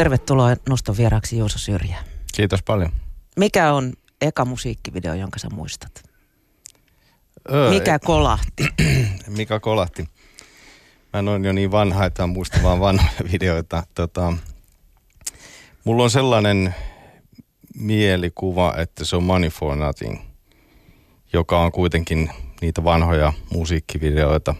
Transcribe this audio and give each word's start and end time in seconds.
Tervetuloa 0.00 0.56
noston 0.68 0.96
vieraaksi 0.96 1.38
Juuso 1.38 1.58
Syrjä. 1.58 1.96
Kiitos 2.34 2.62
paljon. 2.62 2.92
Mikä 3.36 3.72
on 3.72 3.92
eka 4.20 4.44
musiikkivideo, 4.44 5.14
jonka 5.14 5.38
sä 5.38 5.48
muistat? 5.50 6.04
Öö, 7.50 7.70
Mikä 7.70 7.98
kolahti? 7.98 8.68
Mikä 9.36 9.60
kolahti? 9.60 10.08
Mä 11.12 11.18
en 11.18 11.44
jo 11.44 11.52
niin 11.52 11.70
vanha, 11.70 12.04
että 12.04 12.26
muista 12.26 12.58
vaan 12.62 12.80
vanhoja 12.80 13.12
videoita. 13.32 13.82
Tota, 13.94 14.32
mulla 15.84 16.02
on 16.02 16.10
sellainen 16.10 16.74
mielikuva, 17.74 18.74
että 18.76 19.04
se 19.04 19.16
on 19.16 19.22
Money 19.22 19.50
for 19.50 19.76
Nothing, 19.76 20.18
joka 21.32 21.60
on 21.60 21.72
kuitenkin 21.72 22.30
niitä 22.60 22.84
vanhoja 22.84 23.32
musiikkivideoita. 23.54 24.54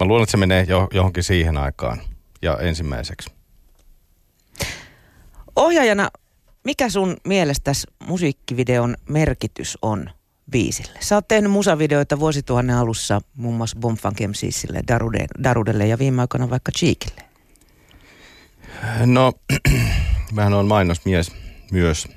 Mä 0.00 0.06
luulen, 0.06 0.22
että 0.22 0.30
se 0.30 0.36
menee 0.36 0.64
jo, 0.68 0.88
johonkin 0.92 1.24
siihen 1.24 1.58
aikaan 1.58 2.02
ja 2.42 2.58
ensimmäiseksi. 2.58 3.41
Ohjaajana, 5.56 6.10
mikä 6.64 6.88
sun 6.88 7.16
mielestäsi 7.24 7.86
musiikkivideon 8.06 8.96
merkitys 9.08 9.78
on 9.82 10.10
biisille? 10.50 10.98
Sä 11.00 11.14
oot 11.14 11.28
tehnyt 11.28 11.50
musavideoita 11.50 12.20
vuosituhannen 12.20 12.76
alussa 12.76 13.20
muun 13.36 13.54
muassa 13.54 13.78
Bumfunk 13.80 14.16
MCsille, 14.20 14.80
Darude, 14.88 15.26
Darudelle 15.42 15.86
ja 15.86 15.98
viime 15.98 16.20
aikoina 16.22 16.50
vaikka 16.50 16.72
Cheekille. 16.72 17.22
No, 19.06 19.32
vähän 20.36 20.54
on 20.54 20.68
mainosmies 20.68 21.32
myös. 21.72 22.08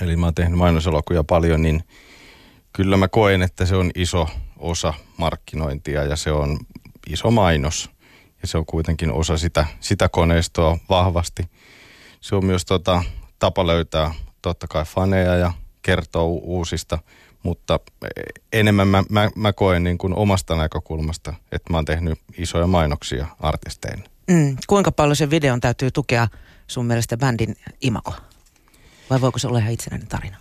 Eli 0.00 0.16
mä 0.16 0.26
oon 0.26 0.34
tehnyt 0.34 0.58
mainoselokuvia 0.58 1.24
paljon, 1.24 1.62
niin 1.62 1.82
kyllä 2.72 2.96
mä 2.96 3.08
koen, 3.08 3.42
että 3.42 3.66
se 3.66 3.76
on 3.76 3.90
iso 3.94 4.28
osa 4.58 4.94
markkinointia 5.16 6.04
ja 6.04 6.16
se 6.16 6.32
on 6.32 6.58
iso 7.06 7.30
mainos. 7.30 7.90
Ja 8.42 8.48
se 8.48 8.58
on 8.58 8.66
kuitenkin 8.66 9.12
osa 9.12 9.36
sitä, 9.36 9.66
sitä 9.80 10.08
koneistoa 10.08 10.78
vahvasti. 10.88 11.42
Se 12.20 12.34
on 12.34 12.44
myös 12.44 12.64
tota, 12.64 13.04
tapa 13.38 13.66
löytää 13.66 14.14
totta 14.42 14.66
kai 14.66 14.84
faneja 14.84 15.36
ja 15.36 15.52
kertoa 15.82 16.22
uusista, 16.24 16.98
mutta 17.42 17.80
enemmän 18.52 18.88
mä, 18.88 19.04
mä, 19.10 19.30
mä 19.34 19.52
koen 19.52 19.84
niin 19.84 19.98
kuin 19.98 20.14
omasta 20.14 20.56
näkökulmasta, 20.56 21.34
että 21.52 21.72
mä 21.72 21.76
oon 21.76 21.84
tehnyt 21.84 22.18
isoja 22.38 22.66
mainoksia 22.66 23.26
artisteille. 23.40 24.04
Mm, 24.30 24.56
kuinka 24.66 24.92
paljon 24.92 25.16
se 25.16 25.30
videon 25.30 25.60
täytyy 25.60 25.90
tukea 25.90 26.28
sun 26.66 26.86
mielestä 26.86 27.16
bändin 27.16 27.56
imakoa? 27.80 28.16
Vai 29.10 29.20
voiko 29.20 29.38
se 29.38 29.48
olla 29.48 29.58
ihan 29.58 29.72
itsenäinen 29.72 30.08
tarina? 30.08 30.36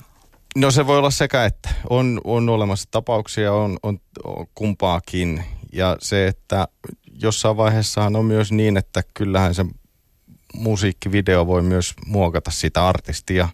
No 0.55 0.71
se 0.71 0.87
voi 0.87 0.97
olla 0.97 1.11
sekä 1.11 1.45
että. 1.45 1.69
On, 1.89 2.21
on 2.23 2.49
olemassa 2.49 2.87
tapauksia, 2.91 3.53
on, 3.53 3.77
on, 3.83 3.99
on 4.23 4.47
kumpaakin. 4.55 5.43
Ja 5.73 5.97
se, 5.99 6.27
että 6.27 6.67
jossain 7.21 7.57
vaiheessa 7.57 8.03
on 8.03 8.25
myös 8.25 8.51
niin, 8.51 8.77
että 8.77 9.03
kyllähän 9.13 9.55
se 9.55 9.65
musiikkivideo 10.53 11.47
voi 11.47 11.61
myös 11.61 11.93
muokata 12.05 12.51
sitä 12.51 12.87
artistia 12.87 13.49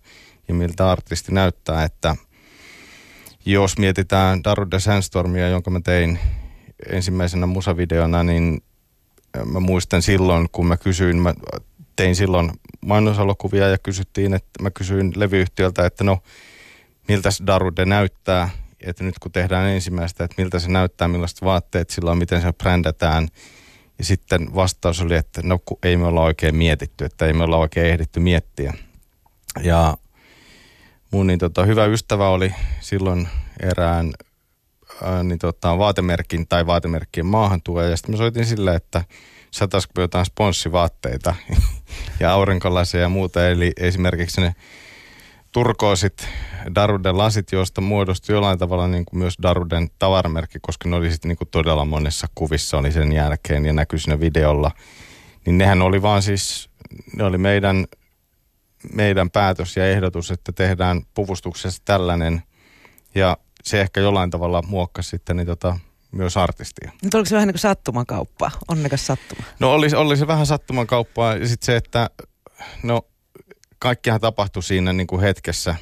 ja 0.47 0.53
miltä 0.53 0.91
artisti 0.91 1.31
näyttää, 1.31 1.83
että 1.83 2.15
jos 3.45 3.77
mietitään 3.77 4.43
Darude 4.43 4.79
Sandstormia, 4.79 5.49
jonka 5.49 5.71
mä 5.71 5.79
tein 5.83 6.19
ensimmäisenä 6.89 7.45
musavideona, 7.45 8.23
niin 8.23 8.63
mä 9.45 9.59
muistan 9.59 10.01
silloin, 10.01 10.49
kun 10.51 10.65
mä 10.65 10.77
kysyin, 10.77 11.17
mä 11.17 11.33
tein 11.95 12.15
silloin 12.15 12.51
mainosalokuvia 12.85 13.67
ja 13.67 13.77
kysyttiin, 13.77 14.33
että 14.33 14.63
mä 14.63 14.71
kysyin 14.71 15.13
levyyhtiöltä, 15.15 15.85
että 15.85 16.03
no 16.03 16.17
miltä 17.07 17.29
Darude 17.47 17.85
näyttää, 17.85 18.49
että 18.79 19.03
nyt 19.03 19.19
kun 19.19 19.31
tehdään 19.31 19.69
ensimmäistä, 19.69 20.23
että 20.23 20.41
miltä 20.41 20.59
se 20.59 20.69
näyttää, 20.69 21.07
millaiset 21.07 21.41
vaatteet 21.41 21.89
sillä 21.89 22.11
on, 22.11 22.17
miten 22.17 22.41
se 22.41 22.53
brändätään. 22.53 23.27
Ja 24.01 24.05
sitten 24.05 24.55
vastaus 24.55 25.01
oli, 25.01 25.15
että 25.15 25.41
no 25.43 25.59
ei 25.83 25.97
me 25.97 26.05
olla 26.05 26.21
oikein 26.21 26.55
mietitty, 26.55 27.05
että 27.05 27.25
ei 27.25 27.33
me 27.33 27.43
olla 27.43 27.57
oikein 27.57 27.87
ehditty 27.87 28.19
miettiä. 28.19 28.73
Ja 29.63 29.97
mun 31.11 31.27
niin 31.27 31.39
tota, 31.39 31.65
hyvä 31.65 31.85
ystävä 31.85 32.29
oli 32.29 32.53
silloin 32.79 33.27
erään 33.59 34.13
ää, 35.03 35.23
niin 35.23 35.39
tota, 35.39 35.77
vaatemerkin 35.77 36.47
tai 36.47 36.65
vaatemerkkien 36.65 37.25
maahantuoja. 37.25 37.89
Ja 37.89 37.97
sitten 37.97 38.13
mä 38.13 38.17
soitin 38.17 38.45
sille, 38.45 38.75
että 38.75 39.03
sataisiko 39.51 40.01
jotain 40.01 40.25
sponssivaatteita 40.25 41.35
ja 42.19 42.31
aurinkolasia 42.31 43.01
ja 43.01 43.09
muuta. 43.09 43.47
Eli 43.47 43.71
esimerkiksi 43.77 44.41
ne 44.41 44.55
turkoosit 45.51 46.27
Daruden 46.75 47.17
lasit, 47.17 47.51
joista 47.51 47.81
muodostui 47.81 48.35
jollain 48.35 48.59
tavalla 48.59 48.87
niin 48.87 49.05
kuin 49.05 49.19
myös 49.19 49.35
Daruden 49.41 49.89
tavaramerkki, 49.99 50.59
koska 50.61 50.89
ne 50.89 50.95
oli 50.95 51.11
sitten 51.11 51.29
niin 51.29 51.37
kuin 51.37 51.47
todella 51.51 51.85
monessa 51.85 52.27
kuvissa 52.35 52.77
oli 52.77 52.91
sen 52.91 53.13
jälkeen 53.13 53.65
ja 53.65 53.73
näkyi 53.73 53.99
siinä 53.99 54.19
videolla. 54.19 54.71
Niin 55.45 55.57
nehän 55.57 55.81
oli 55.81 56.01
vaan 56.01 56.21
siis, 56.21 56.69
ne 57.15 57.23
oli 57.23 57.37
meidän, 57.37 57.85
meidän 58.93 59.31
päätös 59.31 59.77
ja 59.77 59.91
ehdotus, 59.91 60.31
että 60.31 60.51
tehdään 60.51 61.01
puvustuksessa 61.13 61.81
tällainen. 61.85 62.43
Ja 63.15 63.37
se 63.63 63.81
ehkä 63.81 64.01
jollain 64.01 64.29
tavalla 64.29 64.61
muokkasi 64.61 65.09
sitten 65.09 65.37
niin 65.37 65.47
tota, 65.47 65.79
myös 66.11 66.37
artistia. 66.37 66.91
Nyt 67.03 67.13
oliko 67.13 67.29
se 67.29 67.35
vähän 67.35 67.47
niin 67.47 67.53
kuin 67.53 67.61
sattumakauppaa? 67.61 68.51
Onnekas 68.67 69.07
sattuma. 69.07 69.43
No 69.59 69.73
oli, 69.73 69.87
oli 69.95 70.17
se 70.17 70.27
vähän 70.27 70.45
sattumakauppaa 70.45 71.35
ja 71.35 71.47
sitten 71.47 71.65
se, 71.65 71.75
että 71.75 72.09
no 72.83 73.01
kaikkihan 73.81 74.21
tapahtui 74.21 74.63
siinä 74.63 74.93
niin 74.93 75.07
kuin 75.07 75.21
hetkessä, 75.21 75.75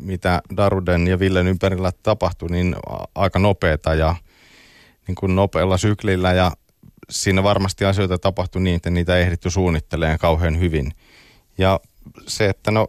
mitä 0.00 0.42
Daruden 0.56 1.06
ja 1.06 1.18
Villen 1.18 1.46
ympärillä 1.46 1.92
tapahtui, 2.02 2.48
niin 2.50 2.76
aika 3.14 3.38
nopeeta 3.38 3.94
ja 3.94 4.16
niin 5.08 5.14
kuin 5.14 5.36
nopealla 5.36 5.78
syklillä 5.78 6.32
ja 6.32 6.52
siinä 7.10 7.42
varmasti 7.42 7.84
asioita 7.84 8.18
tapahtui 8.18 8.62
niin, 8.62 8.76
että 8.76 8.90
niitä 8.90 9.16
ei 9.16 9.22
ehditty 9.22 9.50
suunnittelemaan 9.50 10.18
kauhean 10.18 10.60
hyvin. 10.60 10.92
Ja 11.58 11.80
se, 12.26 12.48
että 12.48 12.70
no 12.70 12.88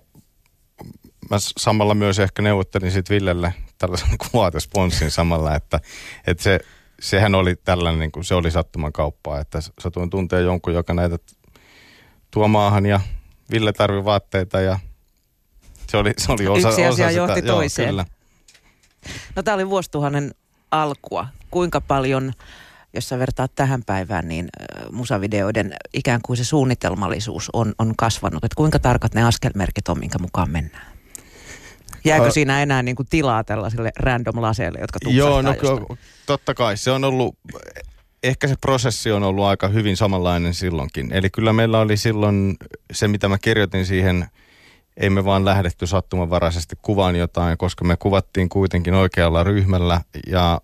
mä 1.29 1.38
samalla 1.40 1.96
myös 1.96 2.19
ehkä 2.19 2.41
neuvottelin 2.41 2.91
sitten 2.91 3.16
Villelle 3.16 3.53
tällaisen 3.78 4.09
niin 4.12 4.31
vaatesponssin 4.34 5.12
samalla, 5.12 5.56
että, 5.56 5.79
että 6.28 6.44
se, 6.44 6.59
sehän 7.00 7.35
oli 7.35 7.56
tällainen, 7.56 8.00
niin 8.00 8.12
kuin, 8.12 8.23
se 8.23 8.35
oli 8.35 8.51
sattuman 8.51 8.94
kauppaa, 8.94 9.40
että 9.40 9.59
satuin 9.79 10.09
tuntea 10.09 10.40
jonkun, 10.40 10.73
joka 10.73 10.94
näitä 10.94 11.17
tuo 12.31 12.47
maahan 12.47 12.85
ja 12.85 13.00
Ville 13.52 13.74
tarvi 13.74 14.06
vaatteita 14.06 14.62
ja 14.62 14.80
se 15.88 15.97
oli, 15.97 16.13
se 16.18 16.31
oli 16.31 16.47
osa, 16.47 16.69
Yksi 16.69 16.85
asia 16.85 16.90
osa 16.90 17.12
johti 17.12 17.35
sitä. 17.35 17.47
toiseen. 17.47 17.85
Joo, 17.85 17.91
kyllä. 17.91 18.06
No 19.35 19.44
tämä 19.44 19.56
oli 19.56 19.69
vuosituhannen 19.69 20.31
alkua. 20.72 21.28
Kuinka 21.52 21.81
paljon, 21.81 22.34
jos 22.94 23.09
sä 23.09 23.19
vertaat 23.19 23.52
tähän 23.56 23.84
päivään, 23.85 24.28
niin 24.28 24.50
musavideoiden 24.91 25.74
ikään 25.94 26.22
kuin 26.25 26.38
se 26.38 26.44
suunnitelmallisuus 26.44 27.50
on, 27.53 27.74
on 27.80 27.94
kasvanut? 27.97 28.44
Et 28.44 28.53
kuinka 28.53 28.80
tarkat 28.80 29.13
ne 29.13 29.24
askelmerkit 29.24 29.88
on, 29.90 30.00
minkä 30.00 30.19
mukaan 30.19 30.52
mennään? 30.52 30.97
Jääkö 32.06 32.31
siinä 32.31 32.62
enää 32.62 32.84
niin 32.84 32.96
kuin 32.96 33.08
tilaa 33.09 33.44
tällaisille 33.44 33.91
random 34.00 34.41
laseille, 34.41 34.79
jotka 34.79 35.00
Joo, 35.06 35.41
no 35.41 35.56
totta 36.25 36.53
kai. 36.53 36.78
Se 36.78 36.91
on 36.91 37.03
ollut, 37.03 37.35
ehkä 38.23 38.47
se 38.47 38.55
prosessi 38.61 39.11
on 39.11 39.23
ollut 39.23 39.45
aika 39.45 39.67
hyvin 39.67 39.97
samanlainen 39.97 40.53
silloinkin. 40.53 41.13
Eli 41.13 41.29
kyllä 41.29 41.53
meillä 41.53 41.79
oli 41.79 41.97
silloin 41.97 42.57
se, 42.94 43.07
mitä 43.07 43.29
mä 43.29 43.38
kirjoitin 43.38 43.85
siihen, 43.85 44.25
ei 44.97 45.09
me 45.09 45.25
vaan 45.25 45.45
lähdetty 45.45 45.88
sattumanvaraisesti 45.88 46.75
kuvaan 46.81 47.16
jotain, 47.16 47.57
koska 47.57 47.85
me 47.85 47.97
kuvattiin 47.97 48.50
kuitenkin 48.50 48.94
oikealla 48.94 49.44
ryhmällä 49.44 50.01
ja 50.28 50.61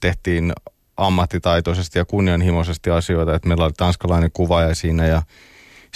tehtiin 0.00 0.52
ammattitaitoisesti 0.96 1.98
ja 1.98 2.04
kunnianhimoisesti 2.04 2.90
asioita, 2.90 3.34
että 3.34 3.48
meillä 3.48 3.64
oli 3.64 3.72
tanskalainen 3.72 4.30
kuvaaja 4.32 4.74
siinä 4.74 5.06
ja 5.06 5.22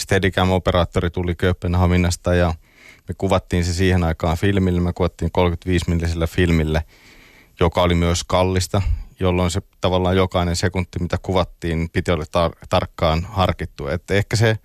Steadicam-operaattori 0.01 1.09
tuli 1.09 1.35
Kööpenhaminasta 1.35 2.35
ja 2.35 2.53
me 3.07 3.15
kuvattiin 3.17 3.65
se 3.65 3.73
siihen 3.73 4.03
aikaan 4.03 4.37
filmille, 4.37 4.79
me 4.79 4.93
kuvattiin 4.93 5.31
35-millisellä 5.37 6.27
filmille, 6.27 6.83
joka 7.59 7.81
oli 7.81 7.95
myös 7.95 8.23
kallista 8.23 8.81
jolloin 9.19 9.51
se 9.51 9.61
tavallaan 9.81 10.17
jokainen 10.17 10.55
sekunti, 10.55 10.99
mitä 10.99 11.17
kuvattiin, 11.21 11.89
piti 11.93 12.11
olla 12.11 12.23
tar- 12.23 12.67
tarkkaan 12.69 13.27
harkittu. 13.29 13.87
Että 13.87 14.13
ehkä 14.13 14.35
se 14.35 14.57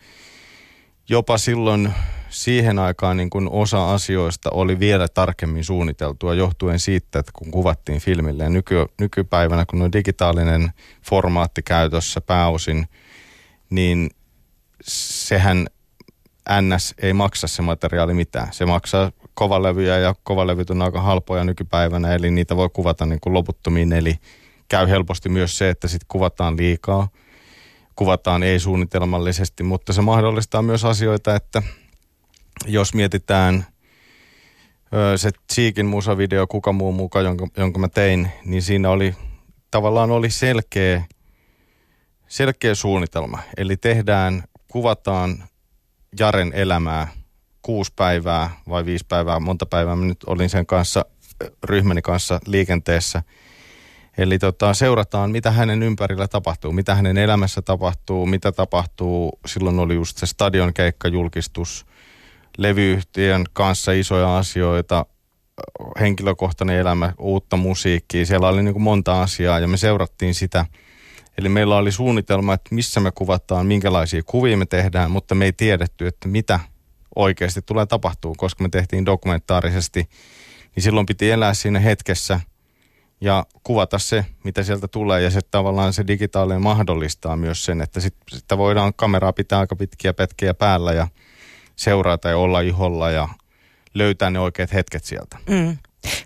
jopa 1.09 1.39
silloin 1.39 1.93
siihen 2.29 2.79
aikaan 2.79 3.17
niin 3.17 3.31
kuin 3.31 3.49
osa 3.50 3.94
asioista 3.94 4.50
oli 4.50 4.79
vielä 4.79 5.09
tarkemmin 5.09 5.65
suunniteltua 5.65 6.35
johtuen 6.35 6.81
siitä, 6.81 7.19
että 7.19 7.32
kun 7.35 7.50
kuvattiin 7.50 8.00
filmille. 8.00 8.43
Ja 8.44 8.50
nyky, 8.50 8.75
nykypäivänä, 9.00 9.65
kun 9.71 9.82
on 9.82 9.93
digitaalinen 9.93 10.73
formaatti 11.03 11.62
käytössä 11.62 12.21
pääosin, 12.21 12.87
niin 13.71 14.11
sehän 14.85 15.67
NS 16.61 16.94
ei 16.99 17.12
maksa 17.12 17.47
se 17.47 17.62
materiaali 17.62 18.15
mitään. 18.15 18.53
Se 18.53 18.67
maksaa 18.67 19.12
kovalevyjä 19.35 19.99
ja 19.99 20.15
kovalevyt 20.23 20.71
on 20.71 20.82
aika 20.82 21.00
halpoja 21.00 21.44
nykypäivänä, 21.44 22.15
eli 22.15 22.31
niitä 22.31 22.56
voi 22.56 22.69
kuvata 22.73 23.06
niin 23.06 23.21
kuin 23.21 23.35
loputtomiin. 23.35 23.93
Eli 23.93 24.15
käy 24.73 24.89
helposti 24.89 25.29
myös 25.29 25.59
se, 25.59 25.71
että 25.71 25.89
sitten 25.89 26.07
kuvataan 26.09 26.57
liikaa, 26.57 27.09
kuvataan 27.97 28.43
ei-suunnitelmallisesti, 28.43 29.63
mutta 29.63 29.93
se 29.93 30.01
mahdollistaa 30.01 30.63
myös 30.63 30.85
asioita, 30.85 31.37
että 31.37 31.63
jos 32.67 32.95
mietitään 32.95 33.67
se 35.17 35.31
Cheekin 35.53 35.87
musavideo 35.87 36.47
Kuka 36.47 36.73
muu 36.73 36.93
muka, 36.93 37.21
jonka, 37.21 37.47
jonka 37.57 37.79
mä 37.79 37.89
tein, 37.89 38.31
niin 38.45 38.63
siinä 38.63 38.91
oli 38.91 39.15
tavallaan 39.71 40.11
oli 40.11 40.31
selkeä, 40.31 41.05
selkeä 42.29 42.75
suunnitelma. 42.75 43.39
Eli 43.57 43.77
tehdään, 43.77 44.45
kuvataan 44.69 45.45
Jaren 46.19 46.53
elämää 46.55 47.09
kuusi 47.63 47.93
päivää 47.97 48.51
vai 48.69 48.85
viisi 48.85 49.05
päivää, 49.09 49.41
monta 49.41 49.67
päivää 49.67 49.97
mä 49.97 50.05
nyt 50.05 50.25
olin 50.27 50.51
sen 50.51 50.67
kanssa, 50.67 51.05
ryhmäni 51.65 52.03
kanssa 52.03 52.41
liikenteessä. 52.47 53.23
Eli 54.19 54.38
tota, 54.38 54.75
seurataan, 54.75 55.31
mitä 55.31 55.50
hänen 55.50 55.82
ympärillä 55.82 56.29
tapahtuu, 56.29 56.73
mitä 56.73 56.94
hänen 56.94 57.19
elämässä 57.19 57.62
tapahtuu, 57.62 58.26
mitä 58.26 58.53
tapahtuu. 58.53 59.38
Silloin 59.47 59.79
oli 59.79 59.94
just 59.94 60.17
se 60.19 60.26
stadion 60.26 60.75
keikka 60.75 61.09
julkistus, 61.09 61.87
levyyhtiön 62.59 63.44
kanssa 63.53 63.93
isoja 63.93 64.38
asioita, 64.38 65.06
henkilökohtainen 66.00 66.76
elämä, 66.76 67.12
uutta 67.19 67.56
musiikkia. 67.56 68.26
Siellä 68.26 68.49
oli 68.49 68.62
niin 68.62 68.75
kuin 68.75 68.82
monta 68.82 69.23
asiaa 69.23 69.59
ja 69.59 69.69
me 69.69 69.76
seurattiin 69.76 70.35
sitä. 70.35 70.67
Eli 71.38 71.49
meillä 71.49 71.76
oli 71.76 71.93
suunnitelma, 71.93 72.55
että 72.55 72.75
missä 72.75 73.00
me 73.00 73.11
kuvataan, 73.14 73.67
minkälaisia 73.67 74.23
kuvia 74.26 74.56
me 74.56 74.67
tehdään, 74.67 75.11
mutta 75.11 75.35
me 75.35 75.44
ei 75.44 75.53
tiedetty, 75.53 76.06
että 76.06 76.29
mitä 76.29 76.61
oikeasti 77.17 77.62
tulee 77.62 77.87
tapahtuu, 77.87 78.35
koska 78.38 78.64
me 78.64 78.69
tehtiin 78.69 79.06
dokumentaarisesti. 79.06 80.09
Niin 80.76 80.82
silloin 80.82 81.06
piti 81.06 81.31
elää 81.31 81.55
siinä 81.55 81.79
hetkessä 81.79 82.41
ja 83.23 83.47
kuvata 83.63 83.99
se, 83.99 84.27
mitä 84.45 84.63
sieltä 84.63 84.89
tulee. 84.89 85.23
Ja 85.23 85.31
se 85.31 85.41
tavallaan 85.51 85.93
se 85.93 86.07
digitaalinen 86.07 86.63
mahdollistaa 86.63 87.37
myös 87.37 87.65
sen, 87.65 87.81
että 87.81 88.01
sit, 88.01 88.15
sitä 88.29 88.59
voidaan 88.59 88.93
kameraa 88.97 89.33
pitää 89.33 89.59
aika 89.59 89.77
pitkiä 89.77 90.15
petkiä 90.15 90.55
päällä 90.55 90.93
ja 90.93 91.09
seurata 91.77 92.29
ja 92.29 92.37
olla 92.37 92.61
iholla 92.61 93.11
ja 93.11 93.29
löytää 93.95 94.31
ne 94.31 94.39
oikeat 94.39 94.73
hetket 94.73 95.05
sieltä. 95.05 95.39
Mm. 95.51 95.79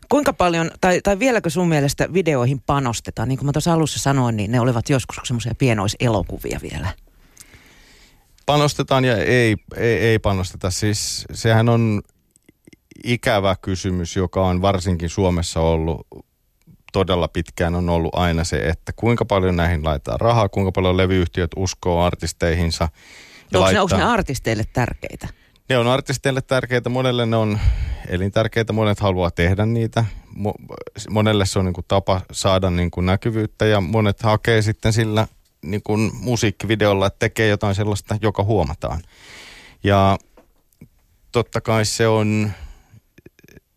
Kuinka 0.09 0.33
paljon, 0.33 0.71
tai, 0.81 1.01
tai 1.01 1.19
vieläkö 1.19 1.51
sun 1.51 1.69
mielestä 1.69 2.13
videoihin 2.13 2.61
panostetaan? 2.67 3.29
Niin 3.29 3.39
kuin 3.39 3.47
mä 3.47 3.53
tuossa 3.53 3.73
alussa 3.73 3.99
sanoin, 3.99 4.37
niin 4.37 4.53
ne 4.53 4.61
olivat 4.61 4.91
joskus 4.91 5.17
semmoisia 5.25 5.55
pienoiselokuvia 5.55 6.61
vielä. 6.63 6.89
Panostetaan 8.47 9.05
ja 9.05 9.17
ei, 9.17 9.57
ei, 9.77 9.99
ei 9.99 10.19
panosteta. 10.19 10.71
Siis 10.71 11.25
sehän 11.33 11.69
on 11.69 12.03
ikävä 13.05 13.57
kysymys, 13.63 14.17
joka 14.17 14.47
on 14.47 14.63
varsinkin 14.63 15.09
Suomessa 15.09 15.61
ollut 15.61 16.07
todella 16.97 17.29
pitkään 17.29 17.75
on 17.75 17.89
ollut 17.89 18.15
aina 18.15 18.45
se, 18.45 18.57
että 18.57 18.93
kuinka 18.93 19.25
paljon 19.25 19.57
näihin 19.57 19.85
laitetaan 19.85 20.21
rahaa, 20.21 20.49
kuinka 20.49 20.73
paljon 20.73 20.97
levyyhtiöt 20.97 21.51
uskoo 21.57 22.05
artisteihinsa. 22.05 22.89
Ja 23.53 23.59
onko, 23.59 23.73
ne, 23.73 23.81
onko 23.81 23.97
ne 23.97 24.05
artisteille 24.05 24.65
tärkeitä? 24.73 25.29
Ne 25.69 25.79
on 25.79 25.87
artisteille 25.87 26.41
tärkeitä, 26.41 26.89
monelle 26.89 27.27
ne 27.27 27.37
on 27.37 27.59
elintärkeitä, 28.09 28.73
monet 28.73 29.01
haluaa 29.01 29.31
tehdä 29.31 29.67
niitä. 29.67 30.05
Monelle 31.11 31.47
se 31.47 31.59
on 31.59 31.65
niin 31.65 31.73
kuin 31.73 31.85
tapa 31.89 32.21
saada 32.33 32.71
niin 32.71 32.91
kuin 32.91 33.07
näkyvyyttä 33.07 33.67
ja 33.67 33.81
monet 33.81 34.23
hakee 34.23 34.63
sitten 34.63 34.93
sillä 34.93 35.27
niin 35.63 35.83
kuin 35.83 36.11
musiikkivideolla, 36.15 37.07
että 37.07 37.19
tekee 37.19 37.49
jotain 37.49 37.75
sellaista, 37.75 38.17
joka 38.23 38.43
huomataan. 38.43 39.01
Ja 39.85 40.19
totta 41.33 41.61
kai 41.61 41.85
se 41.85 42.09
on 42.09 42.51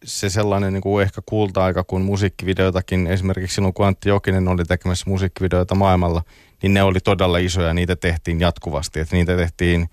se 0.04 0.30
sellainen 0.30 0.74
niin 0.74 0.82
kuin 0.82 1.04
ehkä 1.04 1.22
kulta-aika, 1.26 1.84
kun 1.84 2.02
musiikkivideotakin, 2.02 3.08
esimerkiksi 3.08 3.56
silloin 3.56 3.74
kun 3.74 3.86
Antti 3.86 4.10
Jokinen 4.10 4.48
oli 4.48 4.64
tekemässä 4.64 5.10
musiikkivideoita 5.10 5.76
maailmalla, 5.76 6.24
niin 6.64 6.74
ne 6.74 6.84
oli 6.84 7.00
todella 7.00 7.38
isoja, 7.38 7.74
niitä 7.74 7.96
tehtiin 7.96 8.40
jatkuvasti. 8.40 9.00
Että 9.00 9.16
niitä 9.16 9.38
tehtiin, 9.38 9.90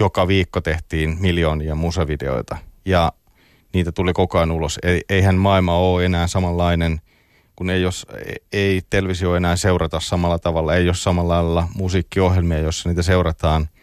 joka 0.00 0.28
viikko 0.28 0.60
tehtiin 0.60 1.16
miljoonia 1.20 1.74
musavideoita 1.74 2.56
ja 2.84 3.12
niitä 3.72 3.92
tuli 3.92 4.12
koko 4.12 4.38
ajan 4.38 4.50
ulos. 4.50 4.78
Eihän 5.08 5.36
maailma 5.36 5.78
ole 5.78 6.04
enää 6.04 6.26
samanlainen, 6.26 7.00
kun 7.56 7.70
ei, 7.70 7.82
jos, 7.82 8.06
ei 8.52 8.82
televisio 8.90 9.34
enää 9.34 9.56
seurata 9.56 10.00
samalla 10.00 10.38
tavalla, 10.38 10.74
ei 10.74 10.86
ole 10.86 10.94
samalla 10.94 11.34
lailla 11.34 11.68
musiikkiohjelmia, 11.74 12.58
jossa 12.58 12.88
niitä 12.88 13.02
seurataan– 13.02 13.68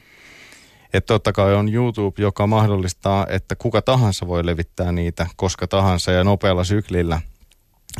että 0.93 1.07
totta 1.13 1.33
kai 1.33 1.55
on 1.55 1.73
YouTube, 1.73 2.21
joka 2.21 2.47
mahdollistaa, 2.47 3.27
että 3.29 3.55
kuka 3.55 3.81
tahansa 3.81 4.27
voi 4.27 4.45
levittää 4.45 4.91
niitä 4.91 5.27
koska 5.35 5.67
tahansa 5.67 6.11
ja 6.11 6.23
nopealla 6.23 6.63
syklillä. 6.63 7.21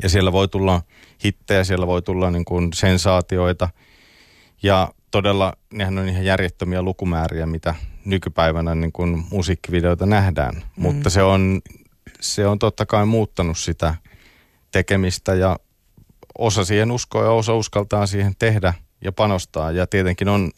Ja 0.03 0.09
siellä 0.09 0.31
voi 0.31 0.47
tulla 0.47 0.81
hittejä, 1.23 1.63
siellä 1.63 1.87
voi 1.87 2.01
tulla 2.01 2.31
niin 2.31 2.45
kuin 2.45 2.73
sensaatioita. 2.73 3.69
Ja 4.63 4.93
todella 5.11 5.53
nehän 5.73 5.97
on 5.97 6.09
ihan 6.09 6.25
järjettömiä 6.25 6.81
lukumääriä, 6.81 7.45
mitä 7.45 7.75
nykypäivänä 8.05 8.75
niin 8.75 8.91
kuin 8.91 9.23
musiikkivideoita 9.31 10.05
nähdään. 10.05 10.55
Mm. 10.55 10.61
Mutta 10.75 11.09
se 11.09 11.23
on, 11.23 11.61
se 12.19 12.47
on 12.47 12.59
totta 12.59 12.85
kai 12.85 13.05
muuttanut 13.05 13.57
sitä 13.57 13.95
tekemistä 14.71 15.33
ja 15.33 15.57
osa 16.37 16.65
siihen 16.65 16.91
uskoo 16.91 17.23
ja 17.23 17.31
osa 17.31 17.53
uskaltaa 17.53 18.07
siihen 18.07 18.33
tehdä 18.39 18.73
ja 19.01 19.11
panostaa. 19.11 19.71
Ja 19.71 19.87
tietenkin 19.87 20.29
on 20.29 20.51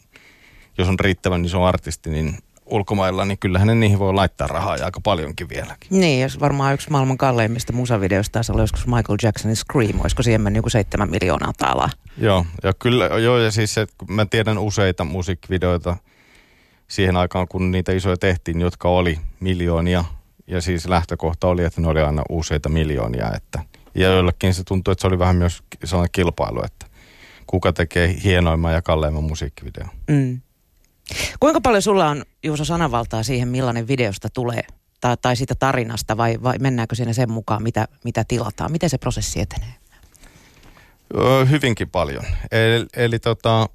jos 0.78 0.88
on 0.88 1.00
riittävän 1.00 1.44
iso 1.44 1.64
artisti, 1.64 2.10
niin 2.10 2.38
ulkomailla, 2.66 3.24
niin 3.24 3.38
kyllähän 3.38 3.68
ne 3.68 3.74
niihin 3.74 3.98
voi 3.98 4.14
laittaa 4.14 4.46
rahaa 4.46 4.76
ja 4.76 4.84
aika 4.84 5.00
paljonkin 5.00 5.48
vieläkin. 5.48 5.88
Niin, 5.90 6.22
jos 6.22 6.40
varmaan 6.40 6.74
yksi 6.74 6.90
maailman 6.90 7.18
kalleimmista 7.18 7.72
musavideoista 7.72 8.32
taisi 8.32 8.52
olla 8.52 8.62
joskus 8.62 8.86
Michael 8.86 9.18
Jacksonin 9.22 9.56
Scream, 9.56 10.00
olisiko 10.00 10.22
siihen 10.22 10.40
mennyt 10.40 10.58
joku 10.58 10.70
seitsemän 10.70 11.10
miljoonaa 11.10 11.52
taalaa? 11.58 11.90
Joo, 12.18 12.46
ja 12.62 12.72
kyllä, 12.78 13.04
joo, 13.04 13.38
ja 13.38 13.50
siis 13.50 13.74
se, 13.74 13.86
mä 14.08 14.26
tiedän 14.26 14.58
useita 14.58 15.04
musiikkivideoita 15.04 15.96
siihen 16.88 17.16
aikaan, 17.16 17.48
kun 17.48 17.70
niitä 17.70 17.92
isoja 17.92 18.16
tehtiin, 18.16 18.60
jotka 18.60 18.88
oli 18.88 19.18
miljoonia, 19.40 20.04
ja 20.46 20.60
siis 20.60 20.86
lähtökohta 20.86 21.48
oli, 21.48 21.64
että 21.64 21.80
ne 21.80 21.88
oli 21.88 22.00
aina 22.00 22.22
useita 22.28 22.68
miljoonia, 22.68 23.32
että, 23.34 23.64
ja 23.94 24.08
joillekin 24.08 24.54
se 24.54 24.64
tuntui, 24.64 24.92
että 24.92 25.00
se 25.00 25.06
oli 25.06 25.18
vähän 25.18 25.36
myös 25.36 25.62
sellainen 25.84 26.12
kilpailu, 26.12 26.62
että 26.64 26.86
kuka 27.46 27.72
tekee 27.72 28.16
hienoimman 28.24 28.72
ja 28.72 28.82
kalleimman 28.82 29.24
musiikkivideon. 29.24 29.88
Mm. 30.08 30.40
Kuinka 31.40 31.60
paljon 31.60 31.82
sulla 31.82 32.08
on 32.08 32.24
Juuso 32.42 32.64
sananvaltaa 32.64 33.22
siihen, 33.22 33.48
millainen 33.48 33.88
videosta 33.88 34.28
tulee 34.30 34.62
tai, 35.00 35.16
tai 35.22 35.36
siitä 35.36 35.54
tarinasta 35.54 36.16
vai, 36.16 36.38
vai 36.42 36.58
mennäänkö 36.58 36.94
siinä 36.94 37.12
sen 37.12 37.30
mukaan, 37.30 37.62
mitä, 37.62 37.88
mitä 38.04 38.24
tilataan? 38.24 38.72
Miten 38.72 38.90
se 38.90 38.98
prosessi 38.98 39.40
etenee? 39.40 39.74
Hyvinkin 41.50 41.90
paljon. 41.90 42.24
Eli, 42.52 42.86
eli 42.96 43.18
tota, 43.18 43.68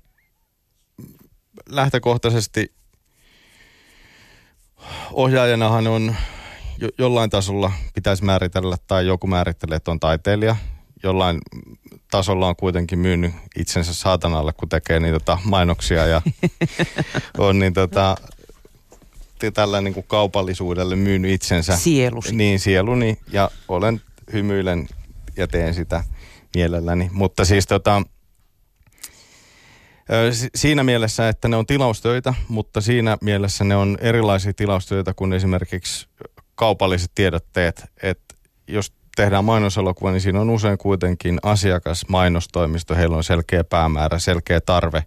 lähtökohtaisesti 1.69 2.74
ohjaajanahan 5.12 5.88
on 5.88 6.16
jo, 6.78 6.89
jollain 6.98 7.30
tasolla 7.30 7.72
pitäisi 7.94 8.24
määritellä 8.24 8.78
tai 8.88 9.07
joku 9.07 9.28
määrittelee, 9.28 9.75
että 9.75 9.92
on 9.92 10.00
taiteilija. 10.00 10.56
Jollain 11.03 11.39
tasolla 12.12 12.48
on 12.48 12.56
kuitenkin 12.56 13.00
myynyt 13.00 13.33
itsensä 13.57 13.94
saatanalle, 13.94 14.53
kun 14.53 14.69
tekee 14.69 15.00
niitä 15.00 15.19
tota, 15.19 15.38
mainoksia 15.44 16.06
ja 16.06 16.21
on 17.38 17.59
niin 17.59 17.74
tota, 17.74 18.15
tällä 19.53 19.81
niin 19.81 19.94
kuin 19.94 20.06
kaupallisuudelle 20.07 20.95
myynyt 20.95 21.31
itsensä. 21.31 21.77
Sielusi. 21.77 22.35
Niin, 22.35 22.59
sieluni 22.59 23.18
ja 23.31 23.52
olen 23.68 24.02
hymyilen 24.33 24.87
ja 25.37 25.47
teen 25.47 25.73
sitä 25.73 26.04
mielelläni. 26.56 27.09
Mutta 27.14 27.45
siis 27.45 27.68
tota, 27.68 28.04
siinä 30.56 30.83
mielessä, 30.83 31.30
että 31.30 31.47
ne 31.47 31.56
on 31.56 31.66
tilaustöitä, 31.66 32.33
mutta 32.47 32.81
siinä 32.81 33.18
mielessä 33.21 33.64
ne 33.64 33.76
on 33.76 33.97
erilaisia 34.02 34.54
tilaustöitä 34.54 35.14
kuin 35.14 35.33
esimerkiksi 35.33 36.07
kaupalliset 36.56 37.11
tiedotteet. 37.16 37.85
Että 38.04 38.35
jos 38.68 38.94
tehdään 39.15 39.45
mainoselokuva, 39.45 40.11
niin 40.11 40.21
siinä 40.21 40.41
on 40.41 40.49
usein 40.49 40.77
kuitenkin 40.77 41.39
asiakas, 41.44 42.06
mainostoimisto, 42.07 42.95
heillä 42.95 43.18
on 43.18 43.23
selkeä 43.23 43.63
päämäärä, 43.63 44.19
selkeä 44.19 44.61
tarve, 44.61 45.03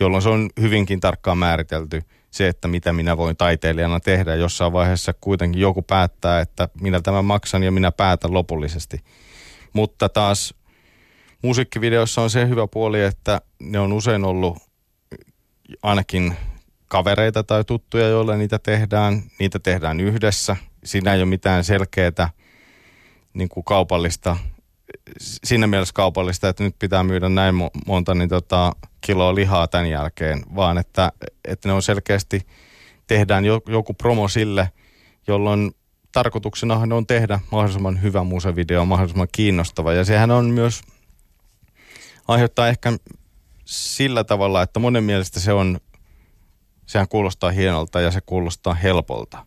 jolloin 0.00 0.22
se 0.22 0.28
on 0.28 0.50
hyvinkin 0.60 1.00
tarkkaan 1.00 1.38
määritelty 1.38 2.02
se, 2.30 2.48
että 2.48 2.68
mitä 2.68 2.92
minä 2.92 3.16
voin 3.16 3.36
taiteilijana 3.36 4.00
tehdä. 4.00 4.34
Jossain 4.34 4.72
vaiheessa 4.72 5.14
kuitenkin 5.20 5.60
joku 5.60 5.82
päättää, 5.82 6.40
että 6.40 6.68
minä 6.80 7.00
tämän 7.00 7.24
maksan 7.24 7.62
ja 7.62 7.72
minä 7.72 7.92
päätän 7.92 8.32
lopullisesti. 8.32 9.00
Mutta 9.72 10.08
taas 10.08 10.54
musiikkivideossa 11.42 12.22
on 12.22 12.30
se 12.30 12.48
hyvä 12.48 12.66
puoli, 12.66 13.02
että 13.02 13.40
ne 13.60 13.78
on 13.78 13.92
usein 13.92 14.24
ollut 14.24 14.58
ainakin 15.82 16.36
kavereita 16.88 17.42
tai 17.42 17.64
tuttuja, 17.64 18.08
joille 18.08 18.36
niitä 18.36 18.58
tehdään. 18.58 19.22
Niitä 19.38 19.58
tehdään 19.58 20.00
yhdessä. 20.00 20.56
Siinä 20.84 21.14
ei 21.14 21.20
ole 21.20 21.28
mitään 21.28 21.64
selkeää 21.64 22.30
niin 23.34 23.48
kuin 23.48 23.64
kaupallista, 23.64 24.36
siinä 25.20 25.66
mielessä 25.66 25.92
kaupallista, 25.94 26.48
että 26.48 26.64
nyt 26.64 26.76
pitää 26.78 27.02
myydä 27.02 27.28
näin 27.28 27.54
monta 27.86 28.14
niin 28.14 28.28
tota, 28.28 28.72
kiloa 29.00 29.34
lihaa 29.34 29.68
tämän 29.68 29.90
jälkeen, 29.90 30.42
vaan 30.54 30.78
että, 30.78 31.12
että 31.44 31.68
ne 31.68 31.72
on 31.72 31.82
selkeästi, 31.82 32.46
tehdään 33.06 33.44
joku 33.44 33.94
promo 33.94 34.28
sille, 34.28 34.70
jolloin 35.26 35.74
tarkoituksenahan 36.12 36.92
on 36.92 37.06
tehdä 37.06 37.40
mahdollisimman 37.52 38.02
hyvä 38.02 38.24
musevideo, 38.24 38.84
mahdollisimman 38.84 39.28
kiinnostava. 39.32 39.92
Ja 39.92 40.04
sehän 40.04 40.30
on 40.30 40.46
myös, 40.46 40.80
aiheuttaa 42.28 42.68
ehkä 42.68 42.92
sillä 43.64 44.24
tavalla, 44.24 44.62
että 44.62 44.80
monen 44.80 45.04
mielestä 45.04 45.40
se 45.40 45.52
on, 45.52 45.80
sehän 46.86 47.08
kuulostaa 47.08 47.50
hienolta 47.50 48.00
ja 48.00 48.10
se 48.10 48.20
kuulostaa 48.20 48.74
helpolta 48.74 49.46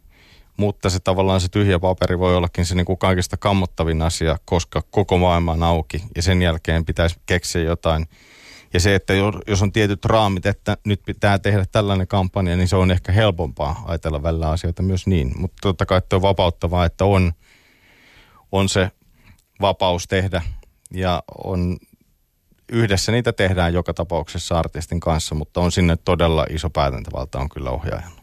mutta 0.58 0.90
se 0.90 1.00
tavallaan 1.00 1.42
se 1.42 1.48
tyhjä 1.50 1.80
paperi 1.80 2.20
voi 2.20 2.36
ollakin 2.36 2.66
se 2.66 2.76
niin 2.76 2.86
kuin 2.86 2.98
kaikista 2.98 3.38
kammottavin 3.38 4.02
asia, 4.02 4.38
koska 4.46 4.82
koko 4.92 5.18
maailma 5.18 5.52
on 5.52 5.64
auki 5.64 6.04
ja 6.16 6.22
sen 6.22 6.42
jälkeen 6.42 6.86
pitäisi 6.86 7.16
keksiä 7.26 7.62
jotain 7.62 8.06
Ja 8.74 8.80
se, 8.80 8.96
että 8.96 9.14
jos 9.48 9.62
on 9.62 9.72
tietyt 9.72 10.06
raamit, 10.06 10.46
että 10.46 10.78
nyt 10.86 11.02
pitää 11.06 11.40
tehdä 11.40 11.66
tällainen 11.72 12.08
kampanja, 12.08 12.58
niin 12.58 12.68
se 12.68 12.76
on 12.76 12.92
ehkä 12.92 13.12
helpompaa 13.12 13.84
ajatella 13.86 14.24
välillä 14.24 14.50
asioita 14.50 14.84
myös 14.84 15.08
niin. 15.08 15.32
Mutta 15.38 15.58
totta 15.62 15.86
kai 15.86 16.02
on 16.14 16.22
vapauttavaa, 16.22 16.86
että 16.86 17.06
on, 17.06 17.34
on 18.52 18.70
se 18.70 18.92
vapaus 19.62 20.08
tehdä 20.08 20.42
ja 20.94 21.24
on 21.44 21.78
yhdessä 22.72 23.12
niitä 23.12 23.34
tehdään 23.34 23.74
joka 23.74 23.94
tapauksessa 23.94 24.60
artistin 24.60 25.00
kanssa, 25.00 25.36
mutta 25.36 25.62
on 25.62 25.72
sinne 25.72 25.96
todella 25.96 26.46
iso 26.50 26.70
päätäntävalta 26.70 27.40
on 27.40 27.50
kyllä 27.50 27.70
ohjaajana. 27.70 28.17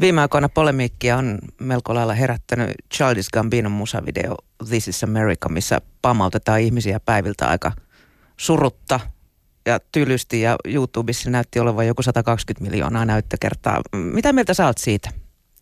Viime 0.00 0.20
aikoina 0.20 0.48
polemiikkia 0.48 1.16
on 1.16 1.38
melko 1.60 1.94
lailla 1.94 2.14
herättänyt 2.14 2.70
Childish 2.94 3.30
Gambinon 3.30 3.72
musavideo 3.72 4.36
This 4.68 4.88
is 4.88 5.04
America, 5.04 5.48
missä 5.48 5.80
pamautetaan 6.02 6.60
ihmisiä 6.60 7.00
päiviltä 7.00 7.48
aika 7.48 7.72
surutta 8.36 9.00
ja 9.66 9.80
tylysti 9.92 10.40
ja 10.40 10.56
YouTubessa 10.64 11.30
näytti 11.30 11.60
olevan 11.60 11.86
joku 11.86 12.02
120 12.02 12.70
miljoonaa 12.70 13.04
näyttökertaa. 13.04 13.80
Mitä 13.92 14.32
mieltä 14.32 14.54
sä 14.54 14.66
oot 14.66 14.78
siitä? 14.78 15.10